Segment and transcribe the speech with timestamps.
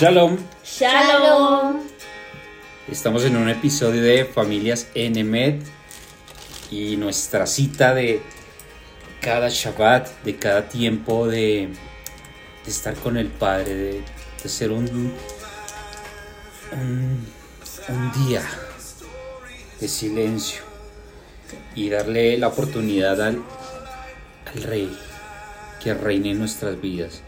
[0.00, 0.38] Shalom.
[0.64, 1.80] Shalom.
[2.86, 5.60] Estamos en un episodio de Familias NMED
[6.70, 8.22] y nuestra cita de
[9.20, 11.70] cada Shabbat, de cada tiempo de,
[12.64, 14.04] de estar con el Padre, de,
[14.40, 15.12] de ser un,
[16.72, 17.26] un,
[17.88, 18.42] un día
[19.80, 20.62] de silencio
[21.74, 23.42] y darle la oportunidad al,
[24.54, 24.96] al Rey
[25.82, 27.22] que reine en nuestras vidas.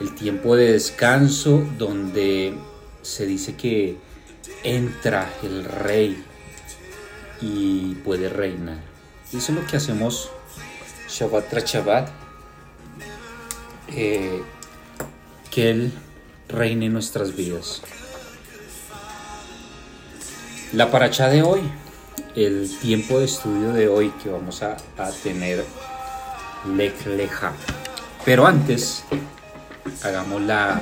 [0.00, 2.54] El tiempo de descanso donde
[3.02, 3.96] se dice que
[4.62, 6.22] entra el Rey
[7.40, 8.78] y puede reinar.
[9.28, 10.30] Eso es lo que hacemos
[11.08, 12.08] Shabbat tras Shabbat.
[13.88, 14.42] eh,
[15.50, 15.92] que Él
[16.48, 17.82] reine en nuestras vidas.
[20.72, 21.60] La paracha de hoy,
[22.34, 25.64] el tiempo de estudio de hoy que vamos a, a tener
[26.76, 27.52] Lech Leja.
[28.24, 29.04] Pero antes,
[30.02, 30.80] hagamos la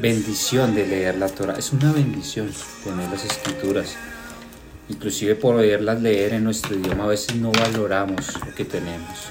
[0.00, 1.54] bendición de leer la Torah.
[1.58, 2.50] Es una bendición
[2.84, 3.96] tener las escrituras.
[4.88, 9.30] Inclusive poderlas leer en nuestro idioma a veces no valoramos lo que tenemos.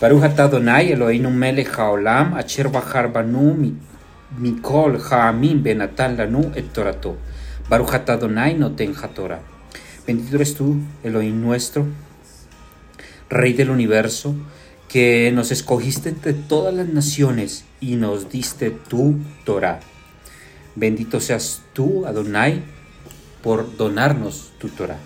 [0.00, 2.70] Baruch Adonai Eloheinu melech haolam asher
[4.38, 7.16] mikol ha'amim benatan lanu et torato.
[7.68, 9.40] Baruch Adonai noten haTorah.
[10.06, 11.84] Bendito eres tú, Elohim nuestro,
[13.28, 14.34] Rey del universo,
[14.88, 19.80] que nos escogiste entre todas las naciones y nos diste tu Torah.
[20.74, 22.62] Bendito seas tú, Adonai,
[23.42, 24.98] por donarnos tu Torah.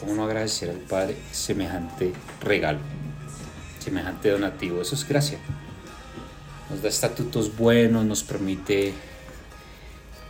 [0.00, 2.80] ¿Cómo no agradecer al Padre semejante regalo,
[3.78, 4.82] semejante donativo?
[4.82, 5.38] Eso es gracia.
[6.68, 8.92] Nos da estatutos buenos, nos permite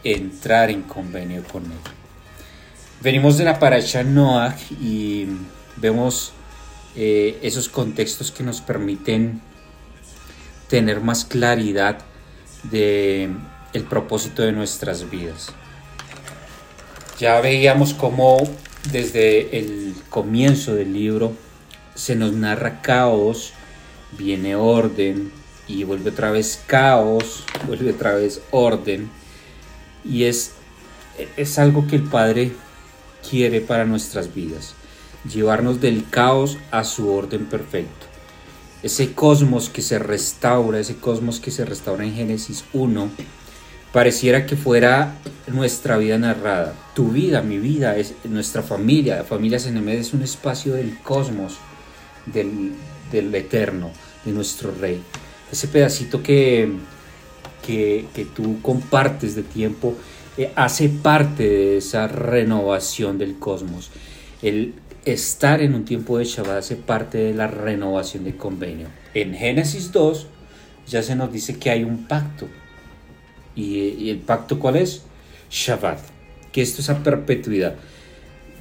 [0.05, 1.78] entrar en convenio con Él.
[3.00, 5.27] Venimos de la paracha Noah y
[5.77, 6.33] vemos
[6.97, 9.41] eh, esos contextos que nos permiten
[10.69, 11.98] tener más claridad
[12.64, 13.28] de
[13.72, 15.52] el propósito de nuestras vidas.
[17.18, 18.39] Ya veíamos cómo
[18.90, 21.33] desde el comienzo del libro
[21.95, 23.52] se nos narra caos,
[24.18, 25.33] viene orden
[25.67, 29.11] y vuelve otra vez caos, vuelve otra vez orden
[30.05, 30.52] y es,
[31.36, 32.52] es algo que el Padre
[33.29, 34.74] quiere para nuestras vidas,
[35.33, 38.07] llevarnos del caos a su orden perfecto.
[38.83, 43.11] Ese cosmos que se restaura, ese cosmos que se restaura en Génesis 1,
[43.92, 45.14] pareciera que fuera
[45.46, 46.74] nuestra vida narrada.
[46.95, 51.58] Tu vida, mi vida, es nuestra familia, la familia Senemed es un espacio del cosmos,
[52.27, 52.73] del,
[53.11, 53.91] del eterno,
[54.24, 55.01] de nuestro rey.
[55.51, 56.73] Ese pedacito que,
[57.64, 59.95] que, que tú compartes de tiempo
[60.36, 63.91] eh, hace parte de esa renovación del cosmos.
[64.42, 64.74] El
[65.05, 68.89] estar en un tiempo de Shabbat hace parte de la renovación del convenio.
[69.13, 70.27] En Génesis 2
[70.87, 72.48] ya se nos dice que hay un pacto.
[73.55, 75.03] ¿Y, el pacto cuál es?
[75.51, 76.01] Shabbat.
[76.53, 77.75] Que esto es a perpetuidad.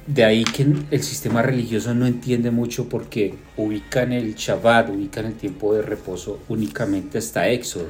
[0.06, 5.34] De ahí que el sistema religioso no entiende mucho porque ubican el Shabbat, ubican el
[5.34, 7.88] tiempo de reposo únicamente hasta Éxodo.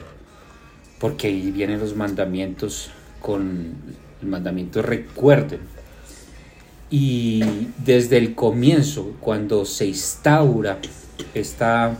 [1.00, 2.90] Porque ahí vienen los mandamientos
[3.20, 3.74] con
[4.22, 5.73] el mandamiento recuerden.
[6.96, 7.42] Y
[7.76, 10.78] desde el comienzo, cuando se instaura
[11.34, 11.98] esta,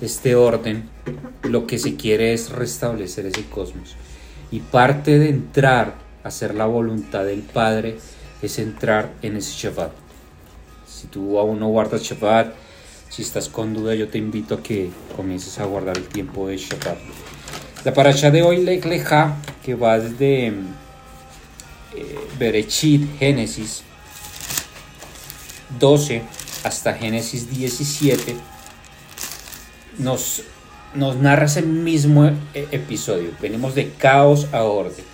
[0.00, 0.88] este orden,
[1.42, 3.96] lo que se quiere es restablecer ese cosmos.
[4.52, 7.96] Y parte de entrar a hacer la voluntad del Padre
[8.42, 9.90] es entrar en ese Shabbat.
[10.86, 12.54] Si tú aún no guardas Shabbat,
[13.08, 16.58] si estás con duda, yo te invito a que comiences a guardar el tiempo de
[16.58, 16.98] Shabbat.
[17.84, 20.54] La paracha de hoy, Lech Leja, que va desde eh,
[22.38, 23.82] Berechit, Génesis
[25.78, 26.22] 12
[26.64, 28.36] hasta Génesis 17,
[29.98, 30.42] nos,
[30.94, 33.30] nos narra ese mismo eh, episodio.
[33.40, 35.04] Venimos de caos a orden.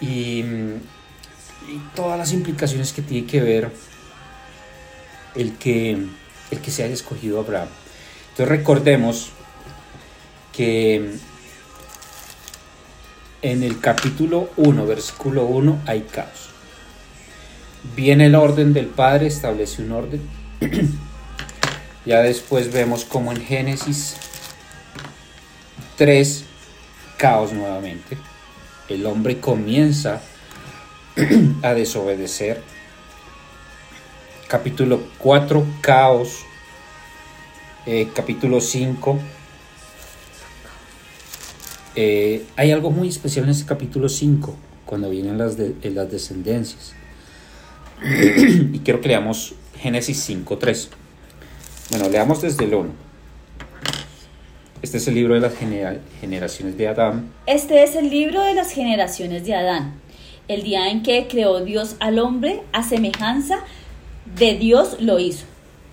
[0.00, 0.44] Y,
[1.94, 3.70] todas las implicaciones que tiene que ver
[5.34, 6.06] el que,
[6.50, 7.68] el que se haya escogido Abraham.
[8.30, 9.30] Entonces recordemos
[10.50, 11.18] que
[13.42, 16.47] en el capítulo 1, versículo 1, hay caos.
[17.96, 20.20] Viene el orden del Padre, establece un orden.
[22.04, 24.16] ya después vemos como en Génesis
[25.96, 26.44] 3,
[27.16, 28.18] caos nuevamente.
[28.88, 30.20] El hombre comienza
[31.62, 32.62] a desobedecer.
[34.48, 36.44] Capítulo 4, caos.
[37.90, 39.18] Eh, capítulo 5,
[41.96, 44.54] eh, hay algo muy especial en este capítulo 5,
[44.84, 46.92] cuando vienen las, eh, las descendencias.
[48.02, 50.88] Y quiero que leamos Génesis 5.3.
[51.90, 52.90] Bueno, leamos desde el 1.
[54.82, 57.30] Este es el libro de las generaciones de Adán.
[57.46, 59.94] Este es el libro de las generaciones de Adán.
[60.46, 63.58] El día en que creó Dios al hombre a semejanza
[64.36, 65.46] de Dios lo hizo.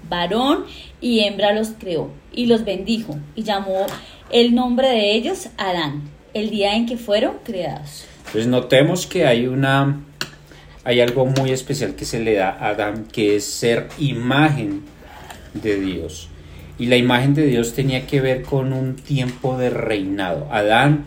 [0.07, 0.65] Varón
[1.01, 3.87] y hembra los creó y los bendijo y llamó
[4.29, 6.03] el nombre de ellos Adán,
[6.33, 8.05] el día en que fueron creados.
[8.27, 9.99] Entonces notemos que hay una
[10.85, 14.83] hay algo muy especial que se le da a Adán que es ser imagen
[15.55, 16.29] de Dios.
[16.77, 20.47] Y la imagen de Dios tenía que ver con un tiempo de reinado.
[20.51, 21.05] Adán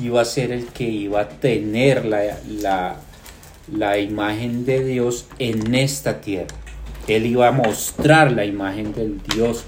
[0.00, 2.96] iba a ser el que iba a tener la, la,
[3.72, 6.56] la imagen de Dios en esta tierra.
[7.06, 9.64] Él iba a mostrar la imagen del Dios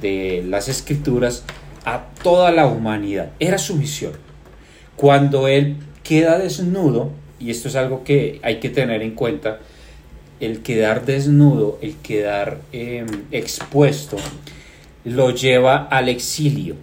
[0.00, 1.44] de las escrituras
[1.84, 3.32] a toda la humanidad.
[3.40, 4.12] Era su misión.
[4.94, 9.60] Cuando él queda desnudo, y esto es algo que hay que tener en cuenta,
[10.40, 14.16] el quedar desnudo, el quedar em, expuesto,
[15.04, 16.76] lo lleva al exilio,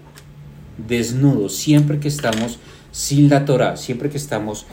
[0.78, 2.60] desnudo, siempre que estamos
[2.92, 4.66] sin la Torah, siempre que estamos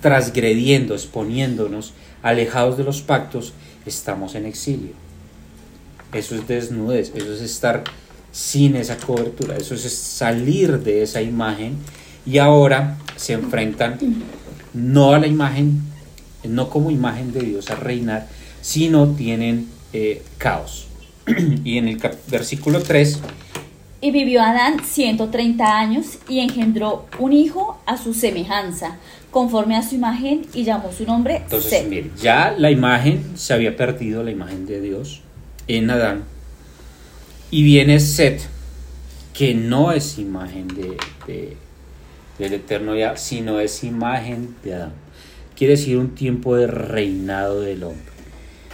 [0.00, 1.92] transgrediendo, exponiéndonos,
[2.22, 3.52] alejados de los pactos,
[3.86, 4.92] estamos en exilio.
[6.12, 7.84] Eso es desnudez, eso es estar
[8.32, 11.76] sin esa cobertura, eso es salir de esa imagen
[12.26, 13.98] y ahora se enfrentan
[14.74, 15.80] no a la imagen,
[16.44, 18.28] no como imagen de Dios a reinar,
[18.60, 20.86] sino tienen eh, caos.
[21.64, 23.20] y en el versículo 3
[24.02, 28.96] y vivió Adán 130 años y engendró un hijo a su semejanza,
[29.30, 33.76] conforme a su imagen, y llamó su nombre Entonces, mire, ya la imagen se había
[33.76, 35.20] perdido, la imagen de Dios,
[35.68, 36.24] en Adán.
[37.50, 38.40] Y viene Set,
[39.34, 41.56] que no es imagen de,
[42.40, 44.92] del Eterno ya, sino es imagen de Adán.
[45.56, 48.10] Quiere decir un tiempo de reinado del hombre.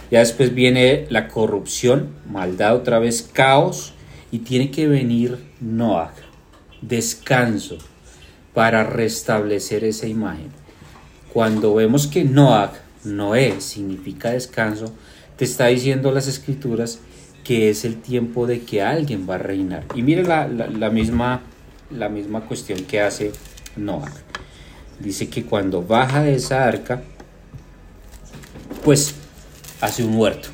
[0.09, 3.93] Ya después viene la corrupción, maldad otra vez, caos
[4.31, 6.13] y tiene que venir Noah,
[6.81, 7.77] descanso,
[8.53, 10.49] para restablecer esa imagen.
[11.31, 12.73] Cuando vemos que Noah,
[13.03, 14.93] Noé, significa descanso,
[15.35, 16.99] te está diciendo las escrituras
[17.43, 19.85] que es el tiempo de que alguien va a reinar.
[19.93, 20.47] Y mire la,
[20.89, 21.43] misma,
[21.91, 23.31] la misma cuestión que hace
[23.77, 24.11] Noah.
[24.99, 27.01] Dice que cuando baja de esa arca,
[28.83, 29.15] pues
[29.81, 30.49] hace un huerto.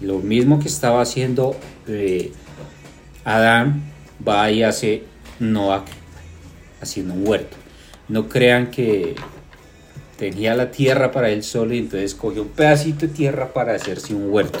[0.00, 2.32] Lo mismo que estaba haciendo eh,
[3.24, 3.82] Adán,
[4.26, 5.04] va y hace
[5.38, 5.84] Noah
[6.80, 7.56] haciendo un huerto.
[8.08, 9.14] No crean que
[10.18, 14.14] tenía la tierra para él solo y entonces cogió un pedacito de tierra para hacerse
[14.14, 14.58] un huerto.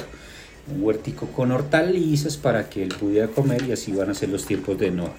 [0.72, 4.46] Un huertico con hortalizas para que él pudiera comer y así van a ser los
[4.46, 5.12] tiempos de Noah.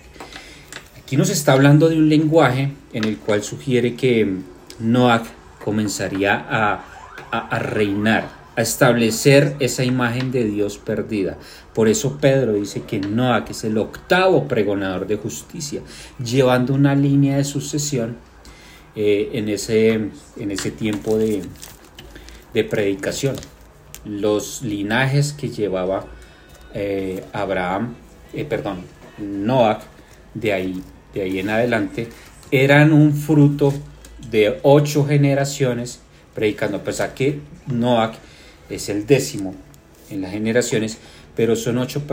[1.04, 4.38] Aquí nos está hablando de un lenguaje en el cual sugiere que
[4.80, 5.24] Noah
[5.64, 11.38] comenzaría a, reinar, a establecer esa imagen de Dios perdida.
[11.74, 15.82] Por eso Pedro dice que que es el octavo pregonador de justicia,
[16.24, 18.16] llevando una línea de sucesión
[18.96, 19.94] eh, en, ese,
[20.38, 21.44] en ese tiempo de,
[22.70, 23.36] predicación.
[24.06, 26.06] Los linajes que llevaba
[26.74, 27.96] eh, Abraham,
[28.34, 28.84] eh, perdón,
[29.18, 29.82] Noah,
[30.34, 32.08] de ahí, de ahí en adelante,
[32.52, 33.74] eran un fruto
[34.30, 36.00] de ocho generaciones
[36.34, 38.14] predicando, a pesar que Noah
[38.70, 39.56] es el décimo
[40.10, 40.98] en las generaciones,
[41.36, 42.04] pero son ocho,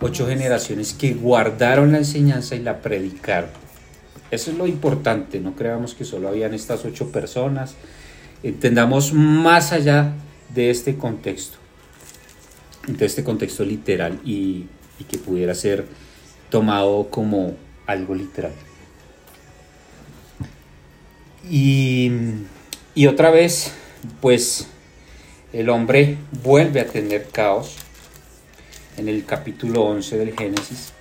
[0.00, 3.50] ocho, generaciones que guardaron la enseñanza y la predicaron.
[4.30, 7.74] Eso es lo importante, no creamos que solo habían estas ocho personas,
[8.42, 10.14] entendamos más allá
[10.54, 11.58] de este contexto,
[12.86, 14.66] de este contexto literal y,
[15.08, 15.84] que pudiera ser
[16.48, 18.52] tomado como algo literal.
[21.48, 22.10] Y,
[22.94, 23.72] y otra vez,
[24.20, 24.68] pues
[25.52, 27.76] el hombre vuelve a tener caos
[28.96, 30.92] en el capítulo 11 del Génesis.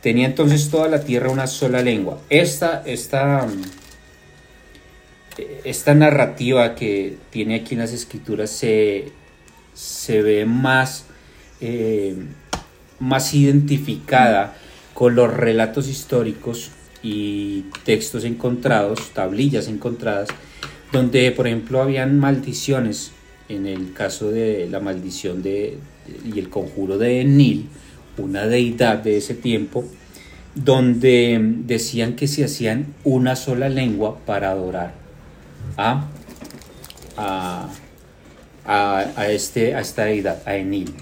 [0.00, 2.20] Tenía entonces toda la tierra una sola lengua.
[2.28, 3.46] Esta, esta,
[5.64, 9.12] esta narrativa que tiene aquí en las escrituras se,
[10.08, 11.06] ve más,
[11.60, 12.16] eh,
[12.98, 14.56] más identificada
[14.96, 16.70] con los relatos históricos
[17.02, 20.28] y textos encontrados, tablillas encontradas,
[20.90, 23.12] donde por ejemplo habían maldiciones
[23.50, 25.76] en el caso de la maldición de,
[26.24, 27.68] y el conjuro de Enil,
[28.16, 29.84] una deidad de ese tiempo,
[30.54, 34.94] donde decían que se hacían una sola lengua para adorar
[35.76, 36.08] a,
[38.64, 40.94] a, este, a esta deidad, a Enil.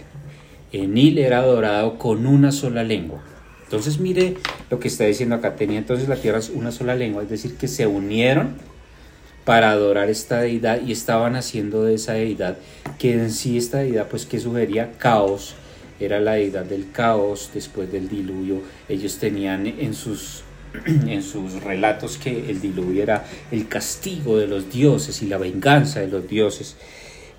[0.73, 3.23] Enil era adorado con una sola lengua.
[3.65, 4.37] Entonces mire
[4.71, 7.69] lo que está diciendo acá, tenía entonces la tierra una sola lengua, es decir, que
[7.69, 8.57] se unieron
[9.45, 12.57] para adorar esta deidad y estaban haciendo de esa deidad
[12.99, 15.55] que en sí esta deidad pues que sugería caos
[16.01, 18.63] era la deidad del caos después del diluvio.
[18.89, 20.43] Ellos tenían en sus,
[20.87, 26.01] en sus relatos que el diluvio era el castigo de los dioses y la venganza
[26.01, 26.77] de los dioses.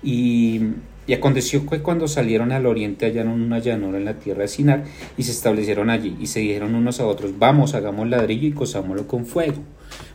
[0.02, 0.60] Y,
[1.06, 4.84] y aconteció que cuando salieron al oriente hallaron una llanura en la tierra de Sinar
[5.16, 9.06] y se establecieron allí y se dijeron unos a otros, vamos, hagamos ladrillo y cosámoslo
[9.06, 9.62] con fuego.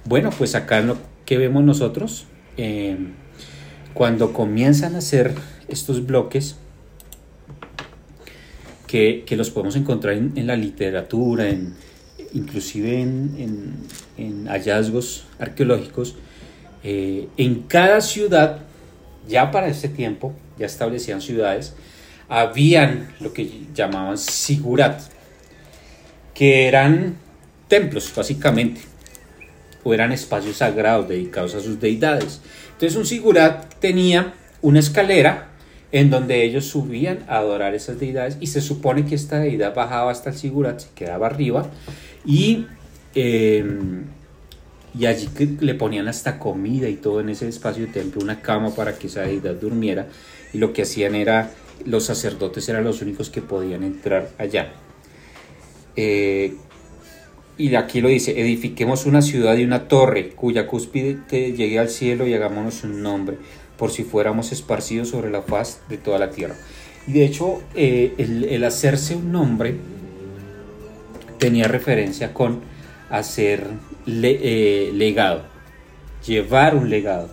[0.05, 2.25] Bueno, pues acá lo que vemos nosotros,
[2.57, 2.97] eh,
[3.93, 5.33] cuando comienzan a hacer
[5.67, 6.57] estos bloques,
[8.91, 11.75] que, los podemos encontrar en, la literatura, en,
[12.33, 13.71] inclusive en,
[14.17, 16.15] en, hallazgos arqueológicos,
[16.83, 18.65] eh, en cada ciudad,
[19.27, 21.73] ya para ese tiempo, ya establecían ciudades,
[22.29, 25.01] habían lo que llamaban sigurat,
[26.33, 27.17] que eran
[27.67, 28.81] templos básicamente,
[29.83, 32.41] o eran espacios sagrados dedicados a sus deidades.
[32.73, 35.49] Entonces un sigurat tenía una escalera
[35.91, 40.11] en donde ellos subían a adorar esas deidades y se supone que esta deidad bajaba
[40.11, 41.69] hasta el sigurat, se quedaba arriba
[42.25, 42.65] y,
[43.13, 43.65] eh,
[44.97, 45.29] y allí
[45.59, 49.07] le ponían hasta comida y todo en ese espacio de templo, una cama para que
[49.07, 50.07] esa deidad durmiera
[50.53, 51.51] y lo que hacían era,
[51.85, 54.73] los sacerdotes eran los únicos que podían entrar allá.
[55.95, 56.55] Eh,
[57.57, 62.25] y aquí lo dice, edifiquemos una ciudad y una torre cuya cúspide llegue al cielo
[62.25, 63.37] y hagámonos un nombre
[63.77, 66.55] por si fuéramos esparcidos sobre la faz de toda la tierra.
[67.07, 69.75] Y de hecho, eh, el, hacerse un nombre
[71.39, 72.61] tenía referencia con
[73.09, 73.65] hacer
[74.07, 75.43] eh, legado,
[76.25, 77.29] llevar un legado,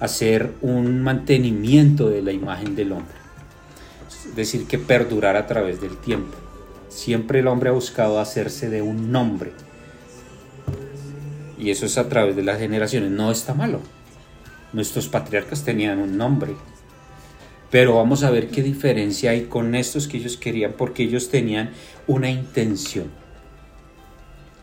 [0.00, 3.16] hacer un mantenimiento de la imagen del hombre.
[4.08, 6.36] Es decir, que perdurar a través del tiempo.
[6.88, 9.52] Siempre el hombre ha buscado hacerse de un nombre.
[11.58, 13.10] Y eso es a través de las generaciones.
[13.10, 13.80] No está malo.
[14.72, 16.54] Nuestros patriarcas tenían un nombre.
[17.70, 21.70] Pero vamos a ver qué diferencia hay con estos que ellos querían porque ellos tenían
[22.06, 23.10] una intención.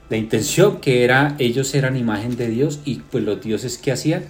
[0.09, 4.23] La intención que era, ellos eran imagen de Dios y pues los dioses que hacían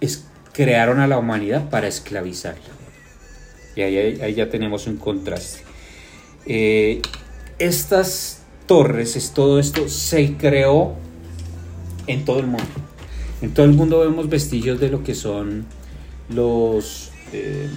[0.00, 2.62] es, crearon a la humanidad para esclavizarla.
[3.74, 5.60] Y ahí, ya tenemos un contraste.
[6.44, 7.00] Eh,
[7.58, 10.94] estas torres, es, todo esto se creó
[12.06, 12.66] en todo el mundo.
[13.40, 15.64] En todo el mundo vemos vestigios de lo que son
[16.28, 17.68] los eh,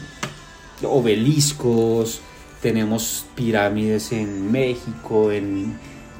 [0.83, 2.21] obeliscos,
[2.61, 5.77] tenemos pirámides en México, en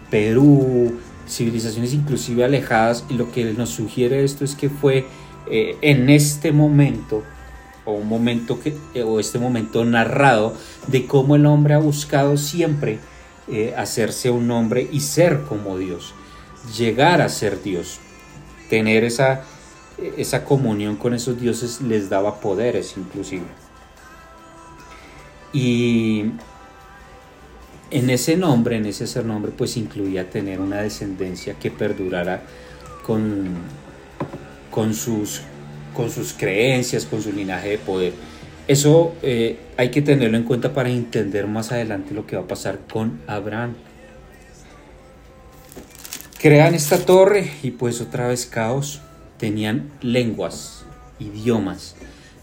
[0.10, 5.06] Perú, civilizaciones inclusive alejadas, y lo que nos sugiere esto es que fue
[5.50, 7.24] eh, en este momento,
[7.86, 10.54] o un momento que, eh, o este momento narrado,
[10.88, 13.00] de cómo el hombre ha buscado siempre
[13.78, 16.16] hacerse un hombre y ser como Dios,
[16.76, 18.00] llegar a ser Dios
[18.70, 19.44] tener esa,
[20.18, 23.46] esa comunión con esos dioses les daba poderes inclusive.
[25.54, 26.32] Y
[27.98, 32.44] en ese nombre, en ese ser nombre, pues incluía tener una descendencia que perdurara
[33.04, 33.48] con,
[34.72, 35.42] con, sus,
[35.94, 38.14] con sus creencias, con su linaje de poder.
[38.68, 42.48] Eso eh, hay que tenerlo en cuenta para entender más adelante lo que va a
[42.48, 43.76] pasar con Abraham
[46.46, 49.02] crean esta torre y pues otra vez caos.
[49.40, 50.86] Tenían lenguas,
[51.18, 51.96] idiomas.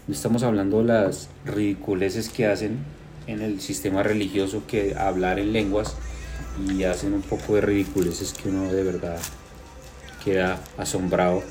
[0.07, 2.79] No estamos hablando de las ridiculeces que hacen
[3.27, 5.95] en el sistema religioso que hablar en lenguas
[6.69, 9.19] y hacen un poco de ridiculeces que uno de verdad
[10.23, 11.43] queda asombrado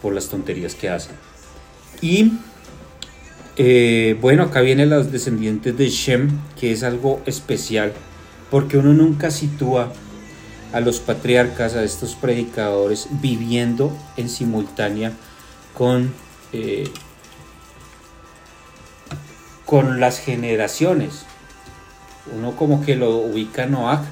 [0.00, 1.14] por las tonterías que hacen.
[2.00, 2.32] Y
[3.56, 7.92] eh, bueno, acá vienen los descendientes de Shem, que es algo especial,
[8.50, 9.92] porque uno nunca sitúa
[10.72, 15.12] a los patriarcas, a estos predicadores, viviendo en simultánea
[15.72, 16.12] con,
[16.52, 16.90] eh,
[19.74, 21.24] con las generaciones.
[22.32, 24.04] Uno como que lo ubica a Noah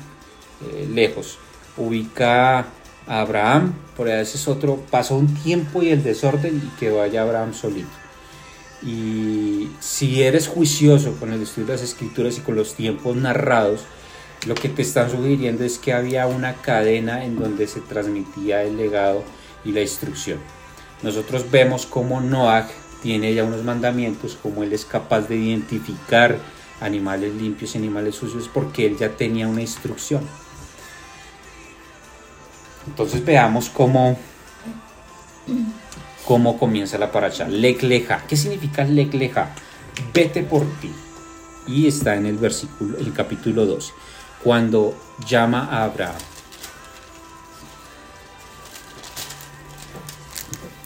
[0.60, 1.38] eh, lejos,
[1.76, 6.90] ubica a Abraham, por ahí es otro, pasó un tiempo y el desorden y que
[6.90, 7.92] vaya Abraham solito.
[8.82, 13.82] Y si eres juicioso con el estudio de las escrituras y con los tiempos narrados,
[14.48, 18.76] lo que te están sugiriendo es que había una cadena en donde se transmitía el
[18.76, 19.22] legado
[19.64, 20.40] y la instrucción.
[21.04, 22.68] Nosotros vemos cómo Noah
[23.02, 26.38] tiene ya unos mandamientos, como él es capaz de identificar
[26.80, 30.26] animales limpios y animales sucios, porque él ya tenía una instrucción.
[32.86, 34.18] Entonces veamos cómo,
[36.24, 37.46] cómo comienza la paracha.
[37.46, 38.24] Lekleja.
[38.26, 39.50] ¿Qué significa lekleja?
[40.12, 40.90] Vete por ti.
[41.66, 43.92] Y está en el versículo, el capítulo 2
[44.42, 44.94] cuando
[45.26, 46.16] llama a Abraham.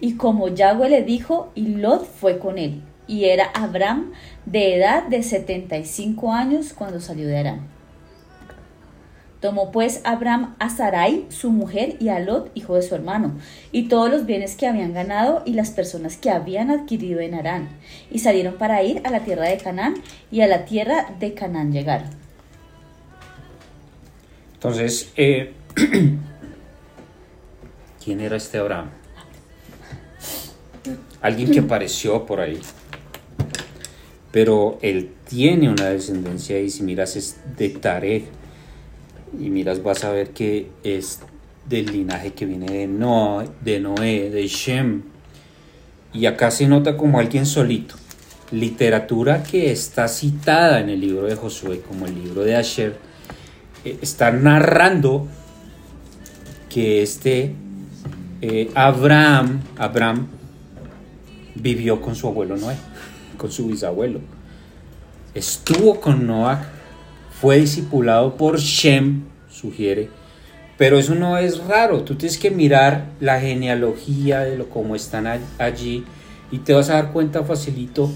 [0.00, 4.12] y como Yahweh le dijo, y Lot fue con él y era Abraham
[4.44, 7.68] de edad de 75 años cuando salió de Arán.
[9.40, 13.36] Tomó pues Abraham a Sarai, su mujer, y a Lot, hijo de su hermano,
[13.70, 17.68] y todos los bienes que habían ganado y las personas que habían adquirido en Arán,
[18.10, 19.94] y salieron para ir a la tierra de Canaán,
[20.30, 22.08] y a la tierra de Canaán llegaron.
[24.54, 25.52] Entonces, eh,
[28.02, 28.95] ¿quién era este Abraham?
[31.20, 32.60] Alguien que apareció por ahí.
[34.32, 38.24] Pero él tiene una descendencia y si miras es de Tarek.
[39.40, 41.20] Y miras vas a ver que es
[41.68, 45.02] del linaje que viene de Noé, de Noé, de Shem.
[46.12, 47.96] Y acá se nota como alguien solito.
[48.52, 52.96] Literatura que está citada en el libro de Josué como el libro de Asher
[53.84, 55.26] eh, está narrando
[56.68, 57.54] que este
[58.40, 60.28] eh, Abraham Abraham
[61.60, 62.76] vivió con su abuelo Noé
[63.36, 64.20] con su bisabuelo.
[65.34, 66.64] Estuvo con Noah,
[67.40, 70.08] fue discipulado por Shem, sugiere,
[70.78, 72.02] pero eso no es raro.
[72.02, 75.26] Tú tienes que mirar la genealogía de lo cómo están
[75.58, 76.04] allí
[76.50, 78.10] y te vas a dar cuenta facilito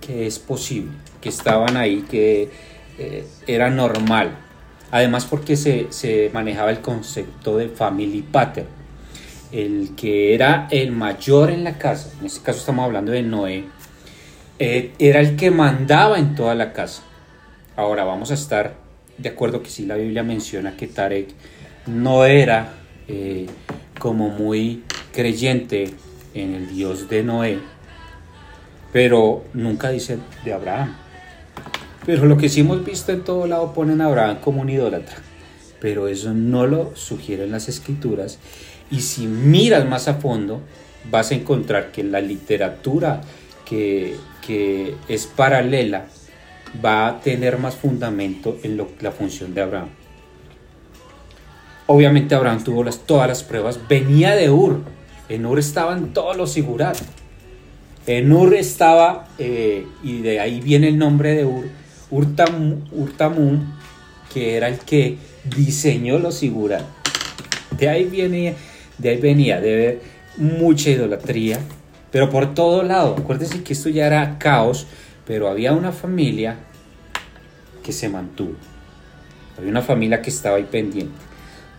[0.00, 2.50] que es posible, que estaban ahí, que
[2.98, 4.36] eh, era normal.
[4.90, 8.83] Además porque se, se manejaba el concepto de family pattern.
[9.52, 13.64] El que era el mayor en la casa, en este caso estamos hablando de Noé,
[14.58, 17.02] eh, era el que mandaba en toda la casa.
[17.76, 18.74] Ahora vamos a estar
[19.18, 21.28] de acuerdo que sí la Biblia menciona que Tarek
[21.86, 22.74] no era
[23.08, 23.46] eh,
[23.98, 25.90] como muy creyente
[26.34, 27.58] en el Dios de Noé,
[28.92, 30.96] pero nunca dice de Abraham.
[32.06, 35.16] Pero lo que sí hemos visto en todo lado ponen a Abraham como un idólatra,
[35.80, 38.38] pero eso no lo sugieren las escrituras.
[38.94, 40.60] Y si miras más a fondo,
[41.10, 43.22] vas a encontrar que la literatura
[43.64, 44.16] que,
[45.08, 46.06] es paralela
[46.84, 49.88] va a tener más fundamento en lo, la función de Abraham.
[51.88, 54.82] Obviamente Abraham tuvo las, todas las pruebas, venía de Ur,
[55.28, 56.96] en Ur estaban todos los sigurat,
[58.06, 61.64] en Ur estaba, eh, y de ahí viene el nombre de Ur,
[62.12, 63.74] Urtamun,
[64.32, 65.18] que era el que
[65.56, 66.84] diseñó los sigurat.
[67.76, 68.54] De ahí, viene,
[68.98, 70.00] de ahí venía de ver
[70.36, 71.58] mucha idolatría,
[72.10, 73.16] pero por todo lado.
[73.18, 74.86] Acuérdense que esto ya era caos,
[75.26, 76.56] pero había una familia
[77.82, 78.54] que se mantuvo.
[79.58, 81.14] Había una familia que estaba ahí pendiente.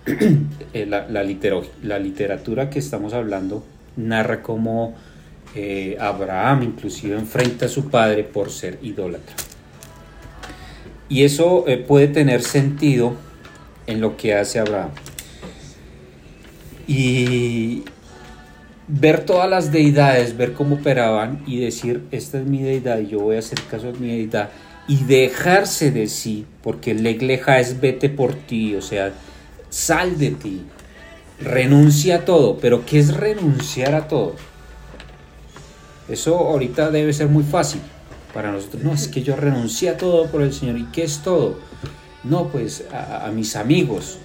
[0.73, 1.23] Eh, la, la,
[1.99, 3.63] literatura que estamos hablando
[3.95, 4.93] narra cómo
[5.55, 9.35] eh, Abraham inclusive enfrenta a su padre por ser idólatra.
[11.07, 13.15] Y eso eh, puede tener sentido
[13.87, 14.91] en lo que hace Abraham.
[16.87, 17.83] Y,
[18.87, 23.19] ver todas las deidades, ver cómo operaban y decir, esta es mi deidad y yo
[23.19, 24.49] voy a hacer caso de mi deidad
[24.87, 29.13] y dejarse de sí, porque legleja es vete por ti, o sea,
[29.69, 30.61] sal de ti,
[31.41, 34.35] renuncia a todo, pero ¿qué es renunciar a todo?
[36.07, 37.81] Eso ahorita debe ser muy fácil
[38.31, 38.83] para nosotros.
[38.83, 40.77] No, es que yo renuncié a todo por el Señor.
[40.77, 41.57] ¿Y qué es todo?
[42.23, 44.19] No, pues a mis amigos,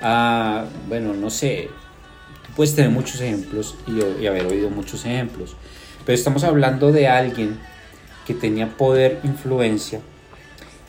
[0.00, 1.70] a, bueno, no sé,
[2.56, 5.56] puedes tener muchos ejemplos y, haber oído muchos ejemplos,
[6.04, 7.58] pero estamos hablando de alguien
[8.26, 10.00] que tenía poder, influencia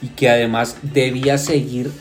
[0.02, 1.92] y que además debía seguir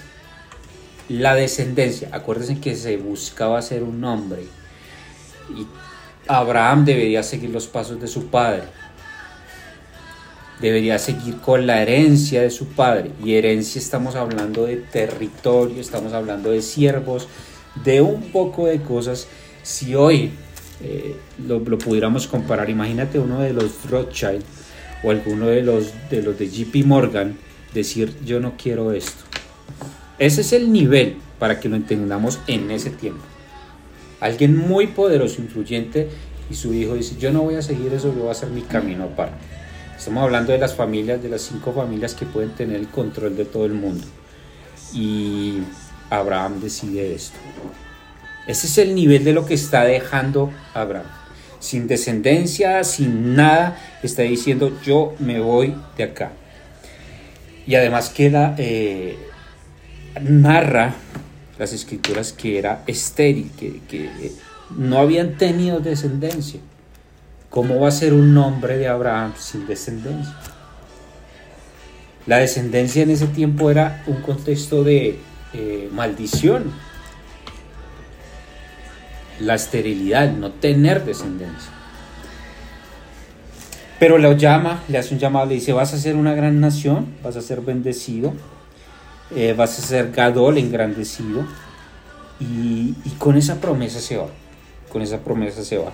[1.09, 2.09] la descendencia.
[2.13, 4.45] Acuérdense que se buscaba ser un hombre
[5.57, 5.67] y
[6.27, 8.65] Abraham debería seguir los pasos de su padre.
[10.61, 13.13] Debería seguir con la herencia de su padre.
[13.25, 17.29] Y herencia estamos hablando de territorio, estamos hablando de siervos,
[17.85, 19.29] de un poco de cosas
[19.69, 20.31] si hoy
[20.81, 21.15] eh,
[21.47, 24.43] lo, pudiéramos comparar, imagínate uno de los Rothschild
[25.03, 27.37] o alguno de los de los de JP Morgan
[27.75, 29.25] decir yo no quiero esto.
[30.19, 33.23] Ese es el nivel para que lo entendamos en ese tiempo.
[34.21, 36.09] Alguien muy poderoso, influyente
[36.51, 38.63] y su hijo dice yo no voy a seguir eso, yo voy a hacer mi
[38.63, 39.58] camino aparte.
[39.99, 43.45] Estamos hablando de las familias, de las cinco familias que pueden tener el control de
[43.45, 44.07] todo el mundo.
[44.95, 45.59] Y
[46.09, 47.37] Abraham decide esto.
[48.47, 51.07] Ese es el nivel de lo que está dejando Abraham.
[51.59, 56.31] sin descendencia, sin nada, está diciendo yo me voy de acá.
[57.67, 59.19] Y además queda, eh,
[60.23, 60.95] narra
[61.59, 64.09] las escrituras que era estéril, que, que
[64.71, 66.61] no habían tenido descendencia.
[67.51, 70.35] ¿Cómo va a ser un nombre de Abraham sin descendencia?
[72.27, 75.19] La descendencia en ese tiempo era un contexto de
[75.55, 76.71] eh, maldición.
[79.41, 81.71] La esterilidad, no tener descendencia.
[83.99, 87.15] Pero lo llama, le hace un llamado, le dice, vas a ser una gran nación,
[87.23, 88.35] vas a ser bendecido,
[89.35, 91.47] eh, vas a ser Gadol engrandecido.
[92.41, 94.29] Y, y con esa promesa se va,
[94.91, 95.93] con esa promesa se va.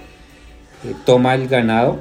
[1.07, 2.01] Toma el ganado,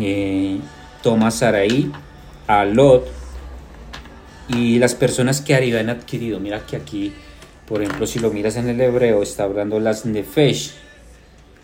[0.00, 0.58] eh,
[1.02, 1.92] toma a Saraí,
[2.48, 3.06] a Lot
[4.48, 6.40] y las personas que habían adquirido.
[6.40, 7.14] Mira que aquí,
[7.66, 10.72] por ejemplo, si lo miras en el hebreo, está hablando las nefesh,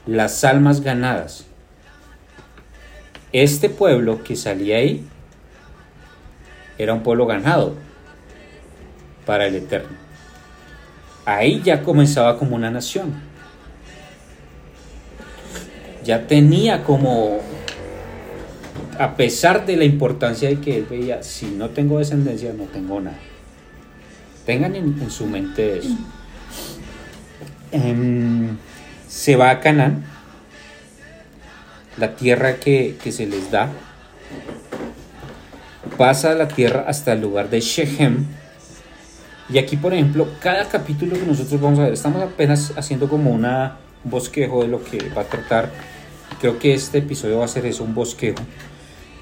[0.06, 1.46] las almas ganadas.
[3.32, 5.04] Este pueblo que salía ahí
[6.78, 7.74] era un pueblo ganado
[9.26, 9.96] para el Eterno.
[11.26, 13.33] Ahí ya comenzaba como una nación
[16.04, 17.40] ya tenía como,
[18.98, 23.00] a pesar de la importancia de que él veía, si no tengo descendencia, no tengo
[23.00, 23.18] nada.
[24.44, 25.96] Tengan en, su mente eso.
[27.72, 28.56] Em,
[29.08, 30.04] se va a Canaán,
[31.96, 33.70] la tierra que, que se les da,
[35.96, 38.26] pasa la tierra hasta el lugar de Shechem.
[39.48, 43.30] Y aquí, por ejemplo, cada capítulo que nosotros vamos a ver, estamos apenas haciendo como
[43.30, 45.70] una, un bosquejo de lo que va a tratar
[46.40, 48.42] Creo que este episodio va a ser eso, un bosquejo,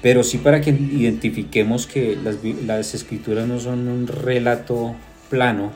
[0.01, 2.17] pero sí para que identifiquemos que
[2.65, 4.95] las, escrituras no son un relato
[5.29, 5.71] plano,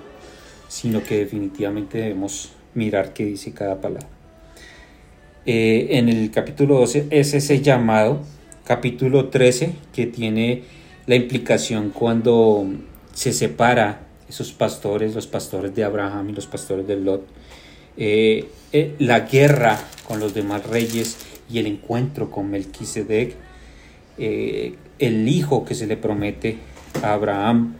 [0.67, 4.07] sino que definitivamente debemos mirar qué dice cada palabra.
[5.45, 8.21] Eh, en el capítulo 12 es ese llamado,
[8.65, 10.63] capítulo 13, que tiene
[11.05, 12.67] la implicación cuando
[13.13, 17.25] se separa esos pastores, los pastores de Abraham y los pastores de Lot,
[17.97, 21.17] eh, eh, la guerra con los demás reyes
[21.49, 23.35] y el encuentro con Melquisedec,
[24.19, 26.57] eh, el hijo que se le promete
[27.01, 27.75] a Abraham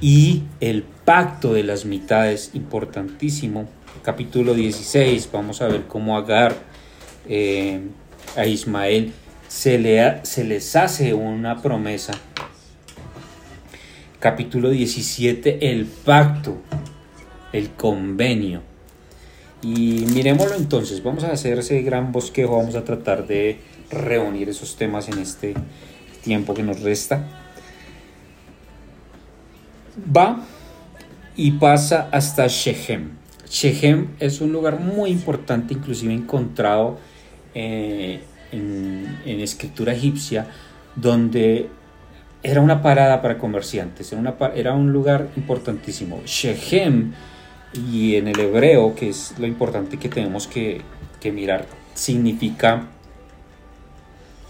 [0.00, 3.68] y el pacto de las mitades, importantísimo.
[4.02, 6.54] Capítulo 16, vamos a ver cómo Agar
[8.36, 9.12] a Ismael
[9.48, 12.12] se, le, se les hace una promesa.
[14.20, 16.58] Capítulo 17, el pacto,
[17.52, 18.73] el convenio
[19.64, 24.76] y miremoslo entonces, vamos a hacer ese gran bosquejo, vamos a tratar de reunir esos
[24.76, 25.54] temas en este
[26.22, 27.26] tiempo que nos resta.
[30.14, 30.44] Va
[31.34, 33.12] y pasa hasta Shechem.
[33.48, 36.98] Shechem es un lugar muy importante, inclusive encontrado
[37.54, 38.20] eh,
[38.52, 40.46] en, escritura egipcia,
[40.94, 41.70] donde
[42.42, 46.20] era una parada para comerciantes, era, era un lugar importantísimo.
[46.26, 47.14] Shechem
[47.74, 50.82] y en el hebreo, que es lo importante que tenemos que,
[51.32, 52.86] mirar, significa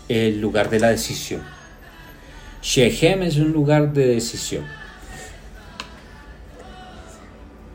[0.09, 1.41] el lugar de la decisión.
[2.63, 4.65] Shechem es un lugar de decisión.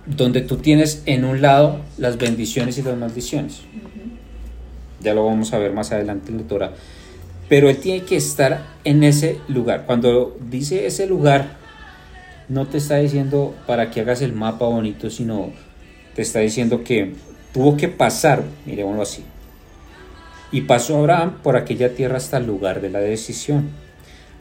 [0.06, 3.62] Donde tú tienes en un lado las bendiciones y las maldiciones.
[5.00, 6.74] Ya lo vamos a ver más adelante en la Torah.
[7.48, 9.86] Pero él tiene que estar en ese lugar.
[9.86, 11.59] Cuando dice ese lugar,
[12.50, 15.52] no te está diciendo para que hagas el mapa bonito, sino
[16.16, 17.14] te está diciendo que
[17.54, 19.24] tuvo que pasar, miremoslo así.
[20.52, 23.70] Y pasó Abraham por aquella tierra hasta el lugar de la decisión,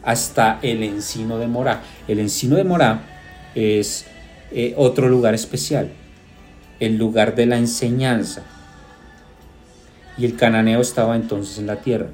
[0.02, 1.82] hasta el encino de Morá.
[2.08, 3.02] El encino de Morá
[3.54, 4.06] es
[4.52, 5.90] eh, otro lugar especial,
[6.80, 8.42] el lugar de la enseñanza.
[10.16, 12.06] Y el cananeo estaba entonces en la tierra.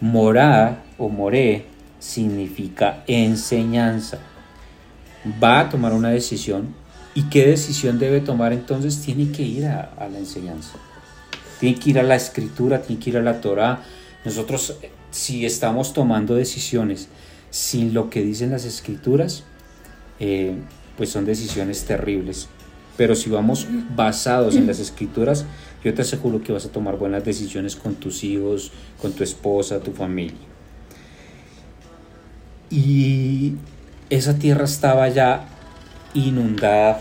[0.00, 1.66] Morá o Moré
[1.98, 4.20] significa enseñanza
[5.42, 6.74] va a tomar una decisión
[7.14, 10.72] y qué decisión debe tomar entonces tiene que ir a, la enseñanza.
[11.60, 13.82] Tiene que ir a la escritura, tiene que ir a la Torah.
[14.24, 14.76] Nosotros
[15.10, 17.08] si estamos tomando decisiones
[17.50, 19.44] sin lo que dicen las escrituras,
[20.18, 20.56] eh,
[20.96, 22.48] pues son decisiones terribles.
[22.96, 25.44] Pero si vamos basados en las escrituras,
[25.84, 29.80] yo te aseguro que vas a tomar buenas decisiones con tus hijos, con tu esposa,
[29.80, 30.36] tu familia.
[32.70, 33.33] Y
[34.10, 35.46] esa tierra estaba ya
[36.14, 37.00] inundada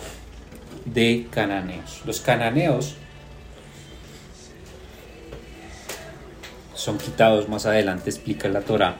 [0.86, 2.02] de cananeos.
[2.06, 2.96] Los cananeos
[6.74, 8.96] son quitados más adelante, explica la Torah,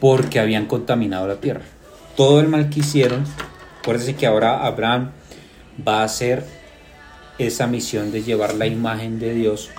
[0.00, 1.62] porque habían contaminado la tierra.
[2.16, 3.24] Todo el mal que hicieron,
[3.80, 5.12] acuérdense que ahora Abraham
[5.86, 6.44] va a ser
[7.38, 9.70] esa misión de llevar la imagen de Dios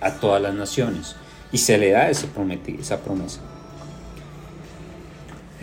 [0.00, 1.16] a todas las naciones.
[1.52, 3.40] Y se le da esa promesa.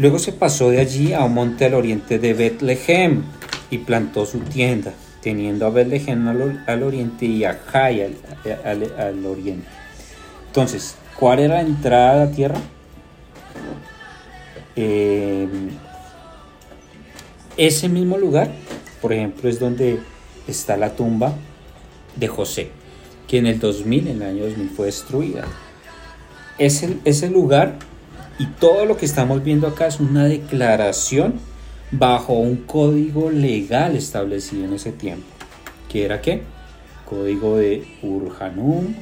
[0.01, 3.21] Luego se pasó de allí a un monte al oriente de Betlehem
[3.69, 6.27] y plantó su tienda, teniendo a Betlehem
[6.65, 8.17] al, oriente y a Jai
[8.65, 9.67] al, oriente.
[10.47, 12.55] Entonces, ¿cuál era la entrada a la tierra?
[14.75, 15.47] Eh,
[17.55, 18.49] ese mismo lugar,
[19.03, 19.99] por ejemplo, es donde
[20.47, 21.35] está la tumba
[22.15, 22.71] de José,
[23.27, 25.45] que en el 2000, en el año 2000, fue destruida.
[26.57, 27.90] Ese, ese lugar
[28.41, 31.35] y todo lo que estamos viendo acá es una declaración
[31.91, 35.27] bajo un código legal establecido en ese tiempo.
[35.87, 36.41] ¿Qué era qué?
[37.07, 38.95] Código de Urjanum,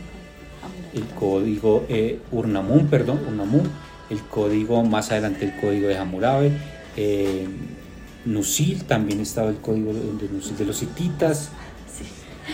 [0.93, 3.63] el código eh, Urnamun, perdón, Urnamun,
[4.09, 6.51] el código más adelante el código de Hammurabi,
[6.97, 7.47] eh,
[8.25, 11.51] Nusil, también estaba el código de, Nusil de los hititas.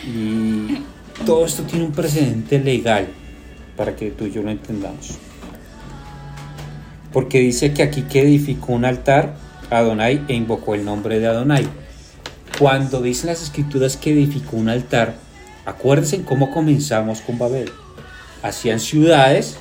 [0.05, 0.83] Y
[1.25, 3.07] todo esto tiene un precedente legal
[3.75, 5.17] para que tú y yo lo entendamos.
[7.15, 9.35] Porque dice que aquí que edificó un altar
[9.69, 11.65] Adonai e invocó el nombre de Adonai.
[12.59, 15.15] Cuando dicen las escrituras que edificó un altar,
[15.65, 17.71] acuérdense cómo comenzamos con Babel.
[18.43, 19.55] Hacían ciudades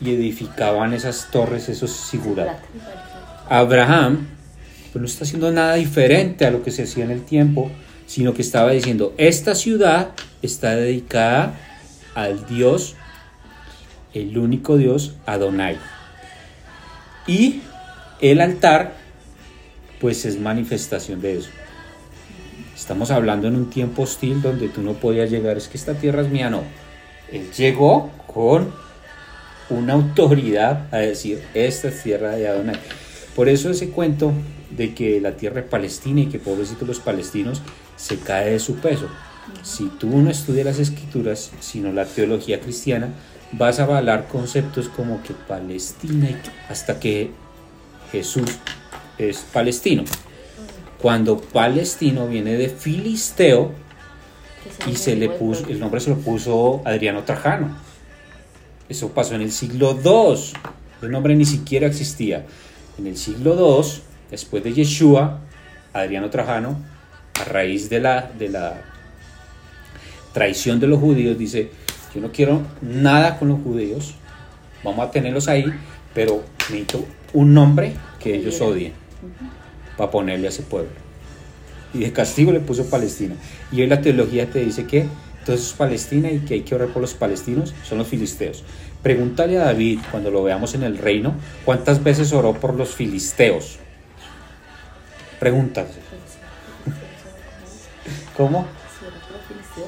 [0.00, 2.58] y edificaban esas torres, esos sigurat.
[3.48, 4.26] Abraham
[4.92, 7.70] pues no está haciendo nada diferente a lo que se hacía en el tiempo,
[8.08, 10.08] sino que estaba diciendo, esta ciudad
[10.42, 11.54] está dedicada
[12.16, 12.96] al Dios,
[14.12, 15.78] el único Dios, Adonai.
[17.26, 17.62] Y
[18.20, 18.94] el altar,
[20.00, 21.50] pues es manifestación de eso.
[22.74, 26.22] Estamos hablando en un tiempo hostil donde tú no podías llegar, es que esta tierra
[26.22, 26.62] es mía, no.
[27.32, 28.72] Él llegó con
[29.70, 32.78] una autoridad a decir, esta es tierra de Adonai.
[33.34, 34.32] Por eso ese cuento
[34.70, 37.62] de que la tierra es palestina y que pobrecitos los palestinos
[37.96, 39.08] se cae de su peso.
[39.62, 43.08] Si tú no estudias las escrituras, sino la teología cristiana,
[43.56, 46.28] vas a avalar conceptos como que Palestina
[46.68, 47.30] hasta que
[48.10, 48.50] Jesús
[49.18, 50.04] es palestino.
[51.00, 53.72] Cuando palestino viene de filisteo
[54.86, 57.76] y se le puso, el nombre se lo puso Adriano Trajano.
[58.88, 60.52] Eso pasó en el siglo II.
[61.02, 62.46] El nombre ni siquiera existía.
[62.98, 65.40] En el siglo II después de Yeshua,
[65.92, 66.76] Adriano Trajano,
[67.40, 68.82] a raíz de la, de la
[70.32, 71.70] traición de los judíos, dice,
[72.14, 74.14] yo no quiero nada con los judíos,
[74.82, 75.64] vamos a tenerlos ahí,
[76.14, 78.92] pero necesito un nombre que ellos odien
[79.96, 80.90] para ponerle a ese pueblo.
[81.92, 83.34] Y de castigo le puso Palestina.
[83.70, 85.06] Y hoy la teología te dice que
[85.40, 88.64] entonces es Palestina y que hay que orar por los palestinos, son los filisteos.
[89.02, 91.34] Pregúntale a David cuando lo veamos en el reino,
[91.66, 93.78] cuántas veces oró por los filisteos.
[95.38, 95.88] Preguntas.
[98.34, 98.66] ¿Cómo?
[99.74, 99.80] Si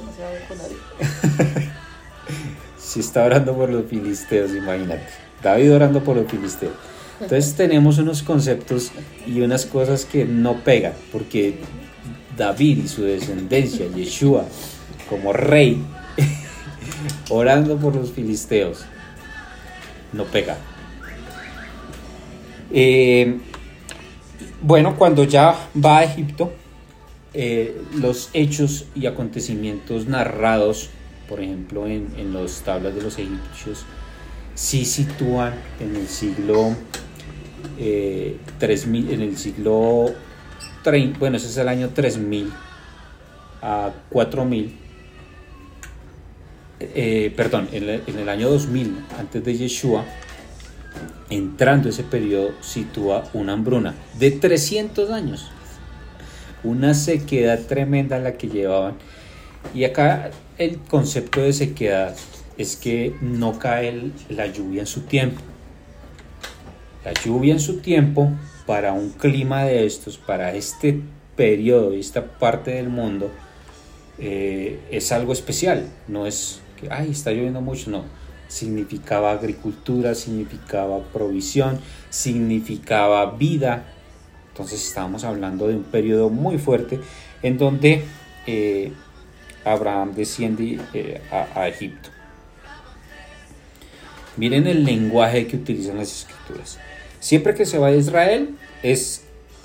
[3.00, 5.06] está orando por los filisteos, imagínate.
[5.42, 6.72] David orando por los filisteos.
[7.20, 8.92] Entonces tenemos unos conceptos
[9.26, 11.60] y unas cosas que no pegan, porque
[12.36, 14.44] David y su descendencia, Yeshua,
[15.08, 15.82] como rey,
[17.30, 18.84] orando por los filisteos,
[20.12, 20.58] no pega.
[22.70, 23.38] Eh,
[24.60, 26.52] bueno, cuando ya va a Egipto,
[27.32, 30.90] eh, los hechos y acontecimientos narrados,
[31.28, 33.84] por ejemplo, en, en los tablas de los egipcios,
[34.54, 36.74] sí sitúan en el siglo
[38.58, 40.06] 3000, eh, en el siglo
[40.82, 42.52] 30, bueno, ese es el año 3000
[43.62, 44.76] a 4000,
[46.80, 50.04] eh, perdón, en, en, el año 2000, antes de Yeshua,
[51.30, 55.50] entrando ese periodo, sitúa una hambruna de 300 años.
[56.64, 58.94] Una sequedad tremenda la que llevaban.
[59.74, 62.16] Y acá el concepto de sequedad
[62.58, 65.40] es que no cae la lluvia en su tiempo.
[67.04, 68.30] La lluvia en su tiempo
[68.66, 71.00] para un clima de estos, para este
[71.36, 73.30] periodo y esta parte del mundo,
[74.18, 75.88] eh, es algo especial.
[76.08, 78.04] No es que, ay, está lloviendo mucho, no
[78.48, 83.84] significaba agricultura, significaba provisión, significaba vida.
[84.48, 87.00] Entonces estábamos hablando de un periodo muy fuerte
[87.42, 88.04] en donde
[88.46, 88.92] eh,
[89.66, 92.10] Abraham desciende eh, a, Egipto.
[94.36, 96.78] Miren el lenguaje que utilizan las escrituras.
[97.18, 99.24] Siempre que se va a Israel es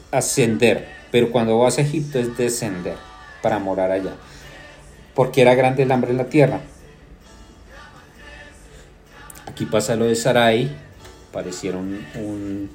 [0.10, 2.96] ascender, pero cuando vas a Egipto es descender
[3.44, 4.16] para morar allá.
[5.14, 6.62] Porque era grande el hambre en la tierra.
[9.46, 10.72] Aquí pasa lo de Sarai,
[11.32, 12.70] pareciera un,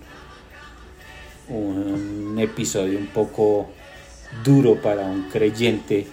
[1.49, 3.71] un, episodio un poco
[4.45, 6.07] duro para un creyente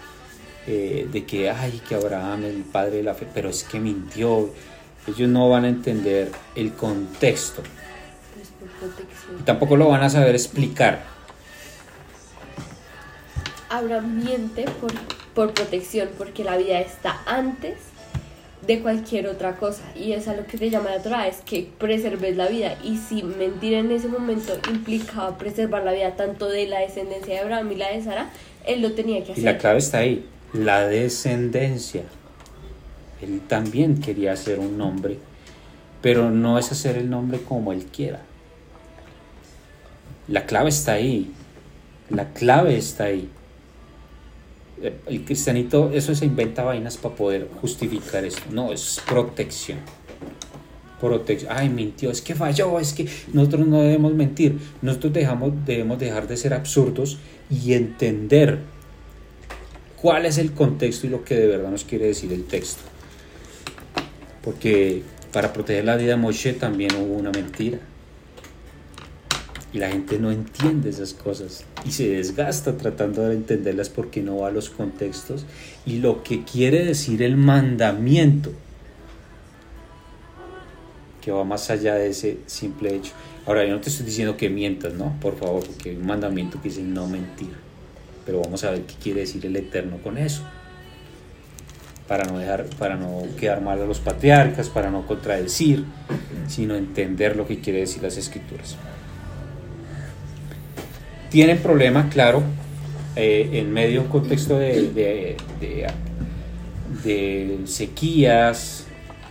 [0.67, 3.79] eh, de que, ay, que Abraham es el padre de la fe, pero es que
[3.79, 4.49] mintió.
[5.07, 7.61] Ellos no van a entender el contexto.
[9.39, 11.03] Y tampoco lo van a saber explicar.
[13.69, 14.93] Abraham miente por,
[15.33, 17.77] por protección, porque la vida está antes
[18.65, 19.83] de cualquier otra cosa.
[19.95, 22.77] Y es a lo que te llama la Torah, es que preserves la vida.
[22.83, 27.39] Y si mentir en ese momento implicaba preservar la vida tanto de la descendencia de
[27.39, 28.29] Abraham y la de Sara,
[28.65, 29.39] él lo tenía que hacer.
[29.39, 32.03] Y la clave está ahí, la descendencia.
[33.21, 35.17] Él también quería hacer un nombre,
[36.01, 38.21] pero no es hacer el nombre como él quiera.
[40.27, 41.31] La clave está ahí.
[42.09, 43.29] La clave está ahí.
[45.07, 48.41] El cristianito, eso se inventa vainas para poder justificar esto.
[48.51, 49.79] No, es protección.
[50.99, 51.51] Protección.
[51.55, 54.59] Ay, mintió, es que falló, es que nosotros no debemos mentir.
[54.81, 57.17] Nosotros dejamos, debemos dejar de ser absurdos
[57.49, 58.59] y entender
[60.03, 62.81] cuál es el contexto y lo que de verdad nos quiere decir el texto.
[64.43, 67.79] Porque para proteger la vida de Moshe también hubo una mentira.
[69.71, 74.39] Y la gente no entiende esas cosas y se desgasta tratando de entenderlas porque no
[74.39, 75.45] va a los contextos
[75.85, 78.51] y lo que quiere decir el mandamiento,
[81.21, 83.13] que va más allá de ese simple hecho.
[83.45, 85.17] Ahora, yo no te estoy diciendo que mientas, ¿no?
[85.21, 87.72] Por favor, porque hay un mandamiento que dice no mentir.
[88.25, 90.43] Pero vamos a ver qué quiere decir el Eterno con eso.
[92.07, 95.85] Para no, dejar, para no quedar mal a los patriarcas, para no contradecir,
[96.47, 98.77] sino entender lo que quiere decir las escrituras
[101.33, 102.43] tienen problemas, claro,
[103.15, 105.35] eh, en medio de un contexto de,
[107.03, 108.85] de, sequías,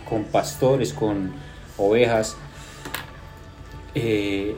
[0.09, 1.31] con pastores, con
[1.77, 2.35] ovejas.
[3.95, 4.57] Eh,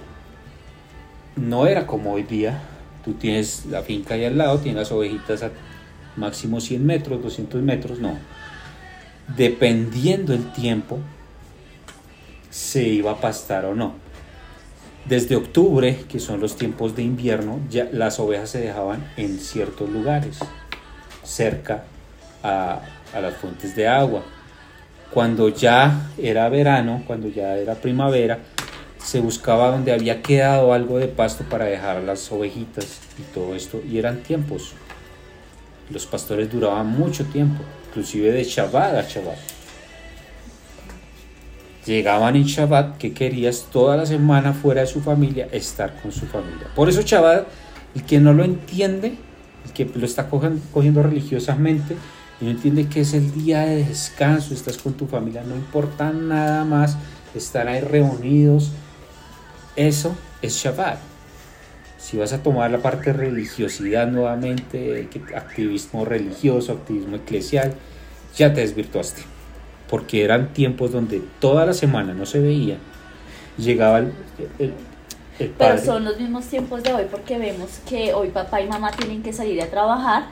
[1.36, 2.64] no era como hoy día.
[3.06, 5.52] Tú tienes la finca ahí al lado, tienes las ovejitas a
[6.16, 8.18] máximo 100 metros, 200 metros, no.
[9.38, 11.00] Dependiendo el tiempo,
[12.50, 13.94] se iba a pastar o no.
[15.06, 19.88] Desde octubre, que son los tiempos de invierno, ya las ovejas se dejaban en ciertos
[19.90, 20.40] lugares,
[21.24, 21.84] cerca
[22.42, 22.82] a,
[23.14, 24.24] las fuentes de agua.
[25.12, 28.40] Cuando ya era verano, cuando ya era primavera,
[29.06, 33.82] se buscaba donde había quedado algo de pasto para dejar las ovejitas y todo esto,
[33.88, 34.74] y eran tiempos.
[35.90, 39.56] Los pastores duraban mucho tiempo, inclusive de Shabbat a Shabbat
[41.86, 46.26] llegaban en Shabbat, que querías toda la semana fuera de su familia, estar con su
[46.26, 46.68] familia.
[46.76, 47.48] Por eso Shabbat,
[47.96, 49.18] el que no lo entiende,
[49.66, 51.96] el que lo está cogiendo, religiosamente,
[52.42, 56.12] y no entiende que es el día de descanso, estás con tu familia, no importa
[56.12, 56.98] nada más,
[57.34, 58.72] estar ahí reunidos,
[59.76, 61.00] eso es Shabbat.
[61.98, 67.74] Si vas a tomar la parte de religiosidad nuevamente, activismo religioso, activismo eclesial,
[68.36, 69.36] ya te desvirtuaste
[69.90, 72.78] porque eran tiempos donde toda la semana no se veía,
[73.58, 74.14] llegaba el,
[74.60, 74.74] el,
[75.58, 79.22] Pero son los mismos tiempos de hoy porque vemos que hoy papá y mamá tienen
[79.22, 80.26] que salir a trabajar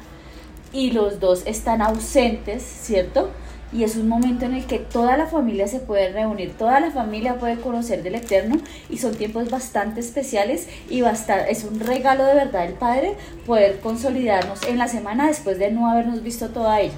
[0.71, 3.29] y los dos están ausentes, ¿cierto?
[3.73, 6.91] Y es un momento en el que toda la familia se puede reunir, toda la
[6.91, 8.57] familia puede conocer del Eterno
[8.89, 13.15] y son tiempos bastante especiales y basta, es un regalo de verdad del Padre
[13.47, 16.93] poder consolidarnos en la semana después de no habernos visto toda ella.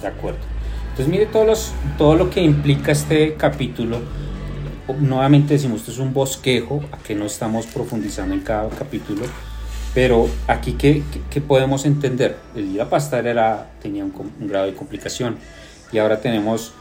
[0.00, 0.40] De acuerdo.
[0.92, 4.00] Entonces mire todos los, todo lo que implica este capítulo.
[5.00, 9.24] Nuevamente decimos, esto es un bosquejo, aquí no estamos profundizando en cada capítulo,
[9.94, 11.02] pero aquí ¿qué,
[11.40, 12.36] podemos entender?
[12.54, 15.36] El ir a pastar era, tenía un, grado de complicación
[15.92, 16.72] y ahora tenemos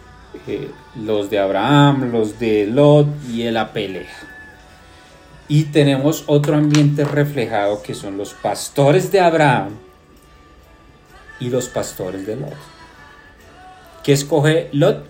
[0.48, 4.08] eh, los de Abraham, los de Lot y la pelea.
[5.50, 9.76] Y tenemos otro ambiente reflejado que son los pastores de Abraham
[11.42, 12.56] y los pastores de Lot.
[14.04, 15.06] ¿Qué escoge Lot?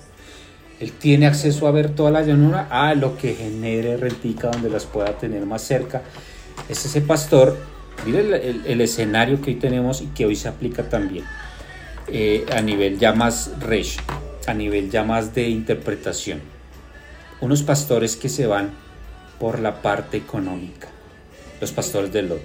[0.80, 4.86] Él tiene acceso a ver toda la llanura, a lo que genere rentica donde las
[4.86, 6.02] pueda tener más cerca.
[6.68, 7.56] Es ese pastor,
[8.04, 8.22] mire
[8.66, 11.24] el, escenario que hoy tenemos y que hoy se aplica también
[12.08, 13.98] eh, a nivel ya más resh,
[14.48, 16.42] a nivel ya más de interpretación.
[17.40, 18.72] Unos pastores que se van
[19.40, 20.88] por la parte económica,
[21.60, 22.42] los pastores de Lot.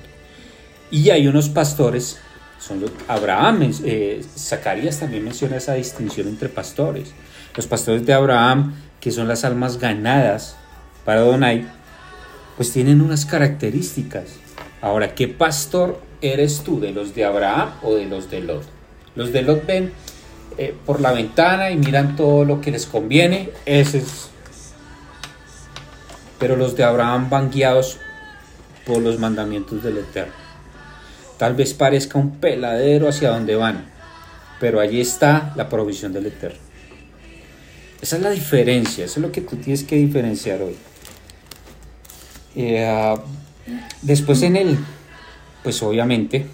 [0.90, 2.18] Y hay unos pastores
[2.58, 7.12] son los, Abraham, eh, Zacarías también menciona esa distinción entre pastores.
[7.54, 10.56] Los pastores de Abraham, que son las almas ganadas
[11.04, 11.66] para Donai,
[12.56, 14.24] pues tienen unas características.
[14.80, 16.80] Ahora, ¿qué pastor eres tú?
[16.80, 18.75] ¿De los de Abraham o de los de Lot?
[19.16, 19.92] Los de Lot ven
[20.58, 23.50] eh, por la ventana y miran todo lo que les conviene.
[23.64, 24.28] Ese es.
[26.38, 27.98] Pero los de Abraham van guiados
[28.86, 30.32] por los mandamientos del Eterno.
[31.38, 33.86] Tal vez parezca un peladero hacia donde van,
[34.60, 36.58] pero allí está la provisión del Eterno.
[38.00, 40.76] Esa es la diferencia, eso es lo que tú tienes que diferenciar hoy.
[42.54, 43.16] Eh, ah,
[44.00, 44.78] después en el,
[45.62, 46.46] pues obviamente,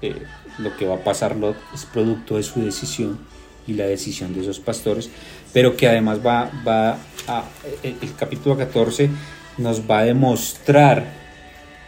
[0.00, 0.22] eh,
[0.62, 3.18] lo que va a pasar Lot es producto de su decisión
[3.66, 5.10] y la decisión de esos pastores,
[5.52, 6.98] pero que además va, va
[7.28, 7.44] a,
[7.82, 9.10] el, el capítulo 14
[9.58, 11.22] nos va a demostrar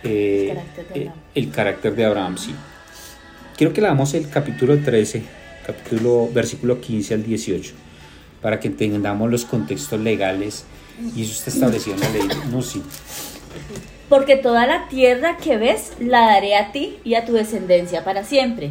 [0.02, 1.22] eh, El carácter de eh, Abraham.
[1.34, 2.54] el carácter de Abraham, sí.
[3.56, 5.22] Quiero que leamos el capítulo 13,
[5.66, 7.72] capítulo, versículo 15 al 18,
[8.42, 10.64] para que entendamos los contextos legales
[11.16, 12.28] y eso está establecido en la ley.
[12.50, 12.82] No, sí.
[14.08, 18.24] Porque toda la tierra que ves la daré a ti y a tu descendencia para
[18.24, 18.70] siempre.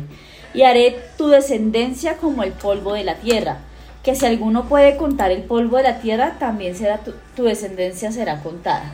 [0.54, 3.58] Y haré tu descendencia como el polvo de la tierra.
[4.04, 8.12] Que si alguno puede contar el polvo de la tierra, también será tu, tu descendencia
[8.12, 8.92] será contada.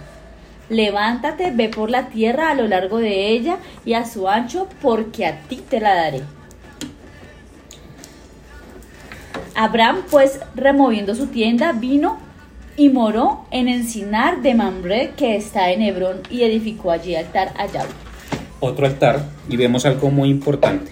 [0.70, 5.26] Levántate, ve por la tierra a lo largo de ella y a su ancho, porque
[5.26, 6.22] a ti te la daré.
[9.56, 12.29] Abraham, pues, removiendo su tienda, vino
[12.80, 17.66] y moró en Encinar de Mamre, que está en Hebrón, y edificó allí altar a
[17.66, 17.90] Yahweh.
[18.62, 20.90] Otro altar y vemos algo muy importante.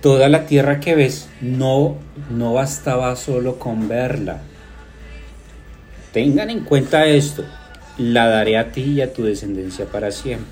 [0.00, 1.96] Toda la tierra que ves no,
[2.30, 4.42] no bastaba solo con verla.
[6.12, 7.44] Tengan en cuenta esto.
[7.98, 10.46] La daré a ti y a tu descendencia para siempre.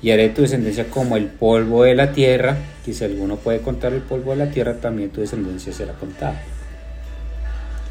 [0.00, 3.92] Y haré tu descendencia como el polvo de la tierra, que si alguno puede contar
[3.92, 6.42] el polvo de la tierra, también tu descendencia será contada.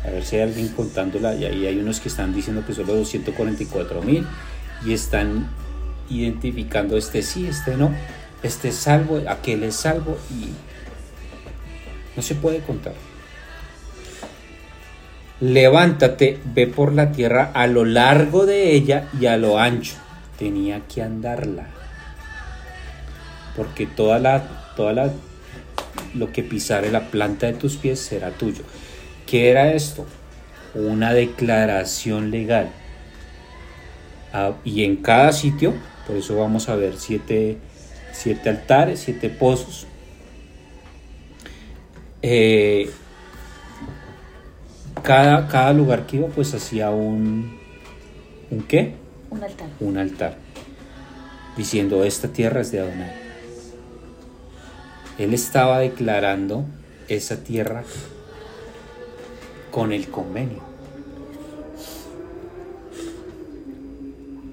[0.06, 1.36] A ver si hay alguien contándola.
[1.36, 4.26] Y ahí hay unos que están diciendo que solo 244 mil
[4.86, 5.50] y están
[6.10, 7.92] identificando este sí, este no,
[8.44, 10.50] este es salvo, aquel es salvo y
[12.16, 12.94] no se puede contar.
[15.42, 19.96] Levántate, ve por la tierra a lo largo de ella y a lo ancho.
[20.38, 21.68] Tenía que andarla.
[23.58, 25.12] Porque toda la, toda la,
[26.14, 28.64] lo que pisare la planta de tus pies será tuyo.
[29.26, 30.06] ¿Qué era esto?
[30.74, 32.70] Una declaración legal.
[34.34, 35.74] Ah, y en cada sitio,
[36.06, 37.58] por eso vamos a ver siete,
[38.12, 39.88] siete altares, siete pozos.
[42.22, 42.90] Eh,
[45.02, 47.58] cada, cada lugar que iba pues hacía un,
[48.52, 48.96] ¿un qué?
[49.30, 49.68] Un altar.
[49.80, 50.38] Un altar.
[51.56, 53.14] Diciendo, esta tierra es de Adonai.
[55.18, 56.66] Él estaba declarando
[57.08, 57.84] esa tierra
[59.76, 60.62] con el convenio.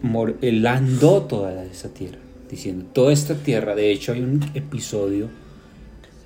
[0.02, 2.18] Mor- Él andó toda esa tierra,
[2.50, 5.28] diciendo, toda esta tierra, de hecho hay un episodio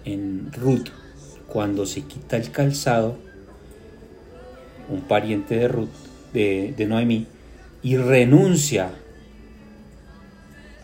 [0.06, 0.88] en Ruth,
[1.46, 3.18] cuando se quita el calzado,
[4.88, 5.90] un pariente de Ruth,
[6.32, 7.26] de, de Noemí,
[7.82, 8.92] y renuncia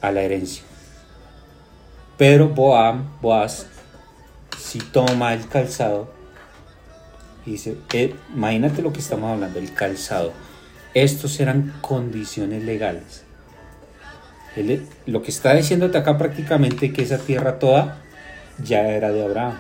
[0.02, 0.64] a la herencia.
[2.18, 3.68] Pero Boam, Boaz,
[4.58, 6.11] si toma el calzado,
[7.50, 10.32] dice, eh, imagínate lo que estamos hablando, el calzado.
[10.94, 13.24] Estos eran condiciones legales.
[14.56, 17.98] Él- lo que está diciéndote acá prácticamente que esa tierra toda
[18.62, 19.58] ya era de Abraham.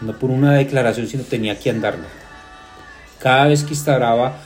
[0.00, 2.06] No por una declaración, sino tenía que andarla.
[3.18, 4.38] Cada vez que instauraba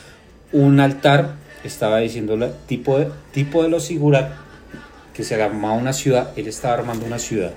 [0.52, 2.36] un altar, estaba diciendo
[2.66, 4.32] tipo de, tipo de los sigurat,
[5.12, 7.52] que se armaba una ciudad, él estaba armando una ciudad.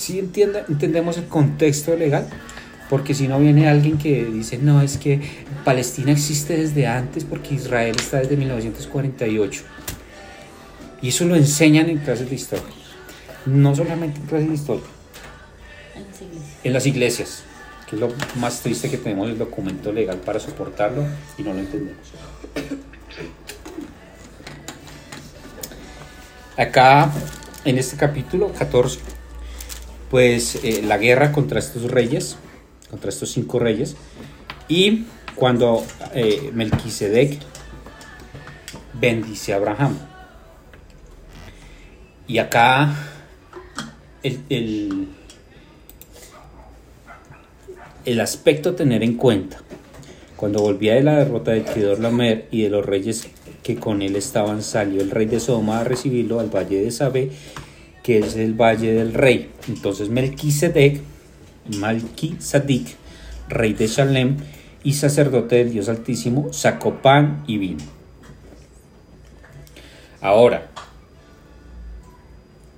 [0.00, 2.26] Si entendemos el contexto legal,
[2.88, 5.20] porque si no viene alguien que dice, no, es que
[5.62, 9.62] Palestina existe desde antes porque Israel está desde 1948.
[11.02, 12.64] Y eso lo enseñan en clases de historia.
[13.44, 14.84] No solamente en clases de historia,
[15.94, 16.64] En las iglesias.
[16.64, 17.42] en las iglesias,
[17.86, 21.04] que es lo más triste que tenemos el documento legal para soportarlo
[21.36, 22.06] y no lo entendemos.
[26.56, 27.12] Acá,
[27.66, 29.19] en este capítulo 14,
[30.10, 32.36] pues eh, la guerra contra estos reyes,
[32.90, 33.96] contra estos cinco reyes,
[34.68, 35.04] y
[35.36, 35.84] cuando
[36.14, 37.38] eh, Melquisedec
[38.94, 39.96] bendice a Abraham.
[42.26, 42.94] Y acá
[44.22, 45.08] el,
[48.04, 49.62] el, aspecto a tener en cuenta,
[50.36, 53.28] cuando volvía de la derrota de Kedorlaomer y de los reyes
[53.62, 57.30] que con él estaban, salió el rey de Sodoma a recibirlo al valle de Sabé,
[58.02, 59.50] que es el valle del rey.
[59.68, 61.00] Entonces Melquisedec,
[61.76, 62.96] Malquisadik,
[63.48, 64.36] rey de Shalem
[64.82, 67.84] y sacerdote del Dios Altísimo, sacó pan y vino.
[70.20, 70.70] Ahora,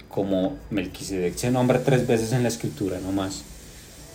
[0.08, 3.44] como Melquisedec se nombra tres veces en la escritura, no más,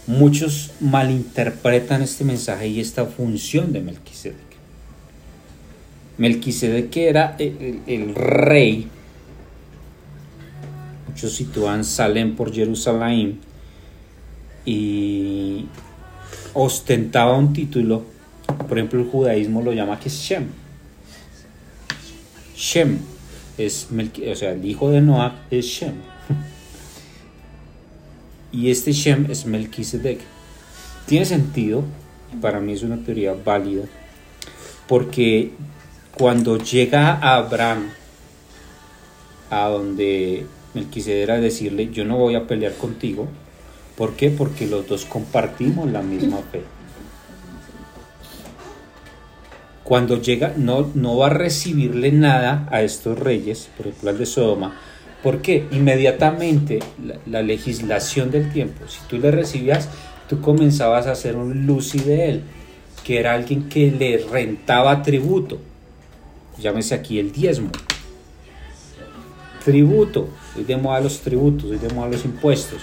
[0.05, 4.47] muchos malinterpretan este mensaje y esta función de Melquisedec.
[6.17, 8.89] Melquisedec era el rey
[11.17, 13.39] muchos sitúan Salem por Jerusalén
[14.65, 15.65] y
[16.53, 18.03] ostentaba un título,
[18.67, 20.45] por ejemplo el judaísmo lo llama que es Shem.
[22.55, 22.99] Shem
[23.57, 25.95] es, o sea, el hijo de Noah es Shem.
[28.51, 30.19] Y este Shem es Melquisedec.
[31.07, 31.83] Tiene sentido,
[32.39, 33.85] para mí es una teoría válida,
[34.87, 35.51] porque
[36.15, 37.89] cuando llega Abraham,
[39.49, 43.27] a donde Melquisedec decirle, yo no voy a pelear contigo,
[43.95, 44.29] ¿por qué?
[44.29, 46.61] Porque los dos compartimos la misma fe.
[49.83, 54.25] Cuando llega, no, no va a recibirle nada a estos reyes, por ejemplo al de
[54.25, 54.75] Sodoma,
[55.23, 55.65] ¿Por qué?
[55.71, 56.79] Inmediatamente
[57.25, 59.89] la, legislación del tiempo, si tú le recibías,
[60.29, 62.43] tú comenzabas a hacer un luci de él,
[63.03, 65.59] que era alguien que le rentaba tributo.
[66.59, 67.71] Llámese aquí el diezmo.
[69.67, 72.81] Tributo, hoy de moda los tributos, hoy de moda los impuestos.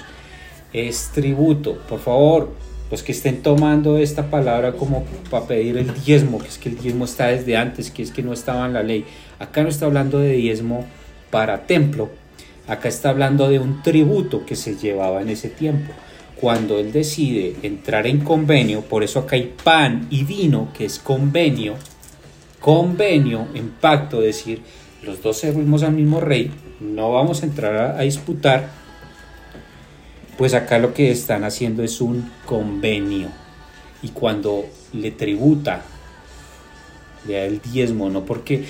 [0.70, 2.50] Es tributo, por favor,
[2.90, 6.76] los que estén tomando esta palabra como para pedir el diezmo, que es que el
[6.76, 9.06] diezmo está desde antes, que es que no estaba en la ley.
[9.38, 10.84] Acá no está hablando de diezmo
[11.30, 12.10] para templo,
[12.66, 15.92] Acá está hablando de un tributo que se llevaba en ese tiempo.
[16.38, 20.98] Cuando él decide entrar en convenio, por eso acá hay pan y vino, que es
[20.98, 21.76] convenio,
[22.60, 24.62] convenio en pacto, decir,
[25.04, 26.50] los dos servimos al mismo rey,
[26.80, 28.68] no vamos a entrar a, disputar,
[30.36, 33.28] pues acá lo que están haciendo es un convenio.
[34.02, 35.82] Y cuando le tributa,
[37.26, 38.64] le da el diezmo, no porque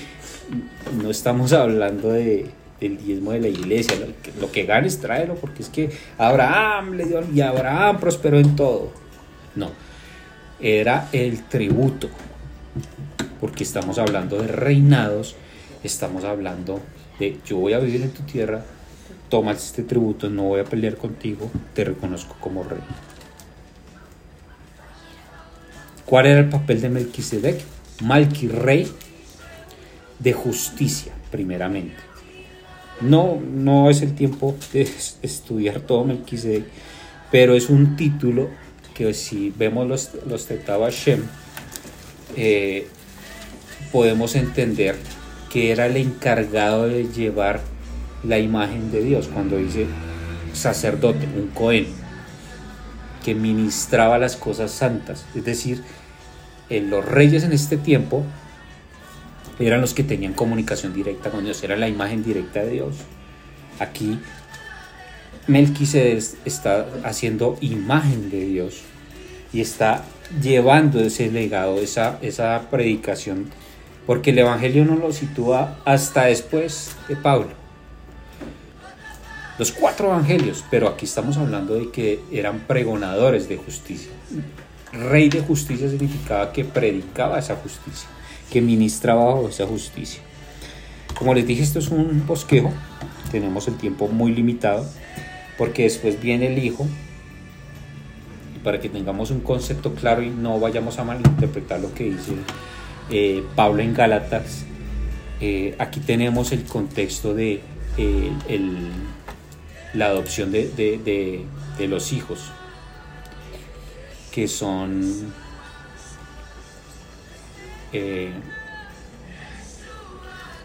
[1.01, 3.95] no estamos hablando de, del diezmo de la iglesia,
[4.39, 8.91] lo que, ganes tráelo, porque es que Abraham le dio y Abraham prosperó en todo.
[9.55, 9.71] No,
[10.59, 12.09] era el tributo,
[13.39, 15.35] porque estamos hablando de reinados,
[15.85, 16.81] estamos hablando
[17.19, 18.63] de yo voy a vivir en tu tierra,
[19.29, 22.79] tomas este tributo, no voy a pelear contigo, te reconozco como rey.
[26.05, 27.61] ¿Cuál era el papel de Melquisedec?
[28.03, 28.91] Malqui, rey
[30.19, 31.95] de justicia, primeramente.
[33.01, 34.89] No, no es el tiempo de
[35.21, 36.65] estudiar todo Melquisedec,
[37.31, 38.49] pero es un título
[38.93, 40.47] que si vemos los, los
[42.37, 42.87] eh,
[43.91, 44.95] podemos entender
[45.55, 47.61] que era el encargado de llevar
[48.25, 49.87] la imagen de Dios, cuando dice
[50.51, 51.87] sacerdote, un Cohen,
[53.23, 55.25] que ministraba las cosas santas.
[55.33, 55.81] Es decir,
[56.69, 58.25] en los reyes en este tiempo
[59.57, 62.97] eran los que tenían comunicación directa con Dios, era la imagen directa de Dios.
[63.79, 64.19] Aquí
[65.47, 68.81] Melquisedec está haciendo imagen de Dios
[69.53, 70.03] y está
[70.41, 73.51] llevando ese legado, esa, esa predicación,
[74.05, 77.49] porque el Evangelio no lo sitúa hasta después de Pablo.
[79.57, 84.11] Los cuatro evangelios, pero aquí estamos hablando de que eran pregonadores de justicia.
[84.91, 88.09] Rey de justicia significaba que predicaba esa justicia
[88.51, 90.21] que ministraba esa justicia.
[91.17, 92.71] Como les dije, esto es un bosquejo,
[93.31, 94.85] tenemos el tiempo muy limitado,
[95.57, 96.85] porque después viene el Hijo,
[98.55, 102.33] y para que tengamos un concepto claro y no vayamos a malinterpretar lo que dice
[103.09, 104.65] eh, Pablo en Gálatas,
[105.39, 107.61] eh, aquí tenemos el contexto de
[107.97, 108.31] eh,
[109.93, 110.69] la adopción de,
[111.77, 112.51] de los hijos,
[114.31, 115.33] que son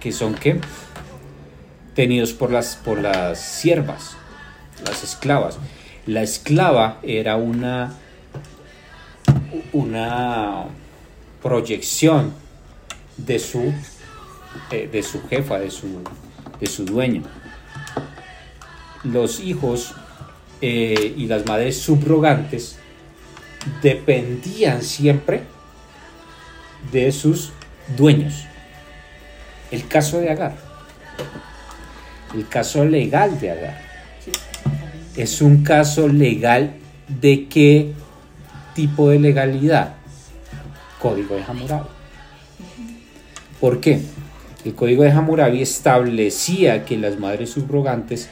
[0.01, 0.61] que son que
[1.95, 4.17] tenidos por las por las siervas,
[4.85, 5.59] las esclavas.
[6.07, 7.93] La esclava era una
[9.73, 10.65] una
[11.43, 12.33] proyección
[13.17, 13.73] de su
[14.71, 16.03] eh, de su jefa, de su
[16.61, 17.23] de su dueño.
[19.05, 19.95] Los hijos
[20.61, 22.77] eh, y las madres subrogantes
[23.83, 25.43] dependían siempre
[26.93, 27.53] de sus
[27.97, 28.45] dueños.
[29.71, 30.57] El caso de Agar,
[32.35, 33.81] el caso legal de Agar,
[35.17, 36.75] es un caso legal
[37.09, 37.93] de qué
[38.75, 39.95] tipo de legalidad?
[41.01, 41.89] Código de Hammurabi.
[43.61, 44.01] ¿Por qué?
[44.65, 48.29] El código de Hammurabi establecía que las madres subrogantes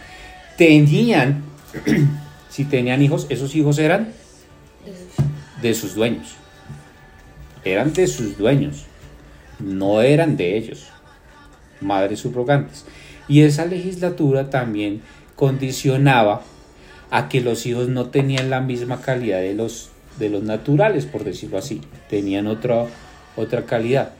[0.57, 1.43] tenían,
[2.51, 4.13] si tenían hijos, esos hijos eran
[5.63, 6.37] de sus dueños
[7.65, 8.85] eran de sus dueños,
[9.59, 10.87] no eran de ellos,
[11.81, 12.85] madres subrogantes.
[13.29, 15.03] Y esa legislatura también
[15.37, 16.43] condicionaba
[17.11, 21.25] a que los hijos no tenían la misma calidad de los, de los naturales, por
[21.25, 22.87] decirlo así, tenían otra,
[23.37, 24.13] otra calidad.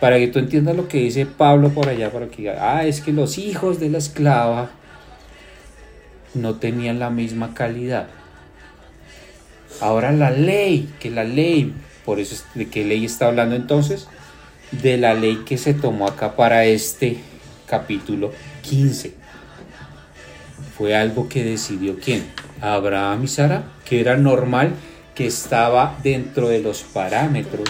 [0.00, 3.12] Para que tú entiendas lo que dice Pablo por allá, para que ah, es que
[3.12, 4.70] los hijos de la esclava
[6.34, 8.08] no tenían la misma calidad.
[9.80, 11.74] Ahora la ley, que la ley,
[12.04, 14.08] por eso de qué ley está hablando entonces,
[14.70, 17.18] de la ley que se tomó acá para este
[17.66, 19.14] capítulo 15.
[20.76, 22.24] Fue algo que decidió quién?
[22.60, 24.72] Abraham y Sara, que era normal,
[25.16, 27.68] que estaba dentro de los parámetros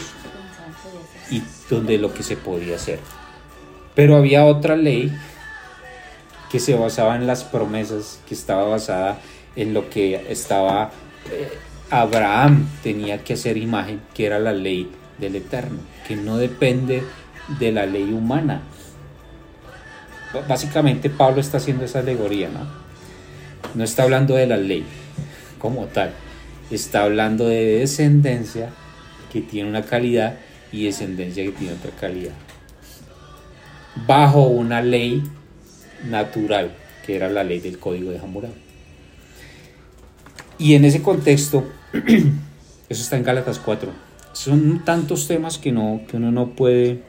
[1.31, 2.99] y donde lo que se podía hacer.
[3.95, 5.17] Pero había otra ley
[6.51, 9.19] que se basaba en las promesas, que estaba basada
[9.55, 10.91] en lo que estaba
[11.31, 11.59] eh,
[11.91, 17.05] Abraham tenía que hacer imagen, que era la ley del Eterno, que no depende
[17.61, 18.63] de la ley humana.
[20.49, 22.67] Básicamente Pablo está haciendo esa alegoría, ¿no?
[23.75, 24.85] No está hablando de la ley
[25.59, 26.13] como tal,
[26.71, 28.71] está hablando de descendencia
[29.33, 30.39] que tiene una calidad
[30.73, 32.35] y descendencia que tiene otra calidad.
[34.07, 35.23] Bajo una ley
[36.09, 36.73] natural,
[37.05, 38.55] que era la ley del código de Hammurabi.
[40.59, 43.91] Y en ese contexto, eso está en Gálatas 4.
[44.33, 47.03] Son tantos temas que, no, que uno no puede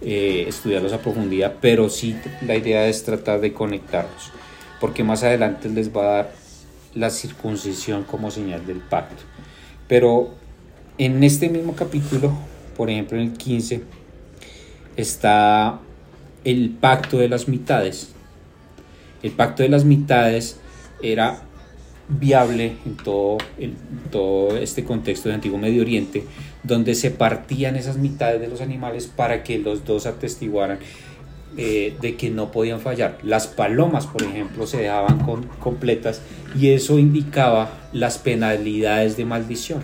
[0.00, 4.32] eh, estudiarlos a profundidad, pero sí la idea es tratar de conectarlos,
[4.80, 6.39] porque más adelante les va a dar
[6.94, 9.22] la circuncisión como señal del pacto.
[9.88, 10.34] Pero
[10.98, 12.32] en este mismo capítulo,
[12.76, 13.82] por ejemplo en el 15,
[14.96, 15.80] está
[16.44, 18.12] el pacto de las mitades.
[19.22, 20.58] El pacto de las mitades
[21.02, 21.42] era
[22.08, 23.76] viable en todo, en
[24.10, 26.24] todo este contexto de Antiguo Medio Oriente,
[26.62, 30.78] donde se partían esas mitades de los animales para que los dos atestiguaran
[31.56, 33.18] eh, de que no podían fallar.
[33.22, 35.18] Las palomas, por ejemplo, se dejaban
[35.58, 36.22] completas
[36.58, 39.82] y eso indicaba las penalidades de maldición.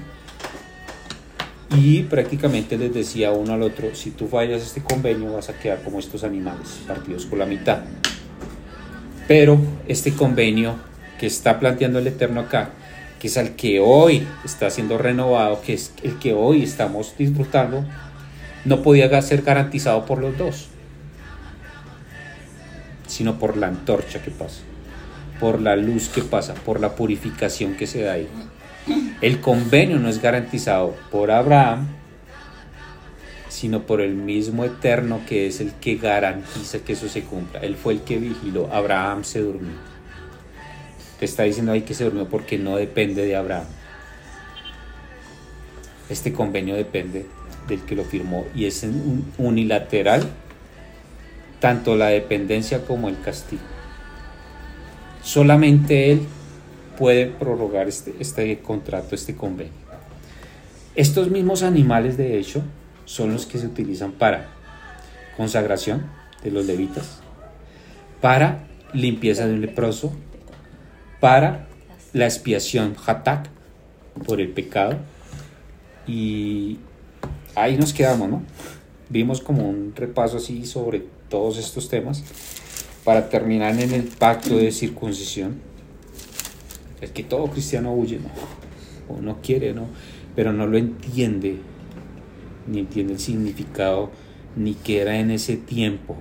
[1.77, 5.83] Y prácticamente les decía uno al otro, si tú fallas este convenio vas a quedar
[5.83, 7.81] como estos animales, partidos por la mitad.
[9.27, 9.59] Pero
[9.89, 10.77] este convenio
[11.19, 12.71] que está planteando el Eterno acá,
[13.19, 17.85] que es el que hoy está siendo renovado, que es el que hoy estamos disfrutando,
[18.65, 20.69] no podía ser garantizado por los dos,
[23.07, 24.61] sino por la antorcha que pasa,
[25.41, 28.29] por la luz que pasa, por la purificación que se da ahí.
[29.21, 31.89] El convenio no es garantizado por Abraham,
[33.49, 37.61] sino por el mismo Eterno que es el que garantiza que eso se cumpla.
[37.61, 39.75] Él fue el que vigiló, Abraham se durmió.
[41.19, 43.65] Te está diciendo ahí que se durmió porque no depende de Abraham.
[46.11, 47.27] Este convenio depende
[47.67, 48.87] del que lo firmó y es
[49.39, 50.29] unilateral
[51.61, 53.63] tanto la dependencia como el castigo.
[55.23, 56.27] Solamente él
[56.97, 59.73] puede prorrogar este, este contrato, este convenio.
[60.95, 62.63] Estos mismos animales, de hecho,
[63.05, 64.49] son los que se utilizan para
[65.37, 66.07] consagración
[66.43, 67.21] de los levitas,
[68.21, 70.13] para limpieza de un leproso,
[71.21, 71.67] para
[72.13, 73.49] la expiación hatak
[74.25, 74.97] por el pecado.
[76.07, 76.79] Y
[77.55, 78.43] ahí nos quedamos, ¿no?
[79.09, 82.23] Vimos como un repaso así sobre todos estos temas
[83.05, 85.61] para terminar en el pacto de circuncisión.
[87.01, 88.31] Es que todo cristiano huye, ¿no?
[89.15, 89.87] O no quiere, ¿no?
[90.35, 91.57] Pero no lo entiende,
[92.67, 94.11] ni entiende el significado,
[94.57, 96.17] ni que era en ese tiempo.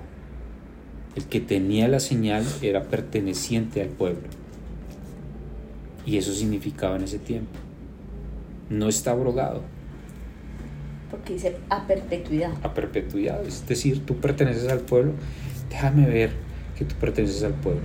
[1.16, 4.28] El que tenía la señal era perteneciente al pueblo.
[6.04, 7.58] Y eso significaba en ese tiempo.
[8.70, 9.62] No está abrogado.
[11.10, 12.52] Porque dice a perpetuidad.
[12.62, 13.44] A perpetuidad.
[13.46, 15.12] Es decir, tú perteneces al pueblo.
[15.70, 16.30] Déjame ver
[16.76, 17.82] que tú perteneces al pueblo.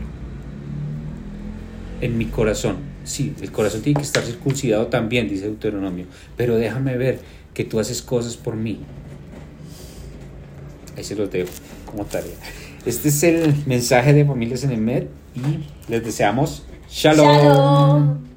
[2.02, 2.78] En mi corazón.
[3.04, 6.06] Sí, el corazón tiene que estar circuncidado también, dice Deuteronomio.
[6.38, 7.20] Pero déjame ver
[7.54, 8.80] que tú haces cosas por mí.
[10.98, 11.50] Ahí se los dejo
[11.86, 12.34] como tarea.
[12.86, 15.06] Este es el mensaje de Familias en el Med
[15.36, 17.28] y les deseamos Shalom.
[17.28, 18.31] Shalom.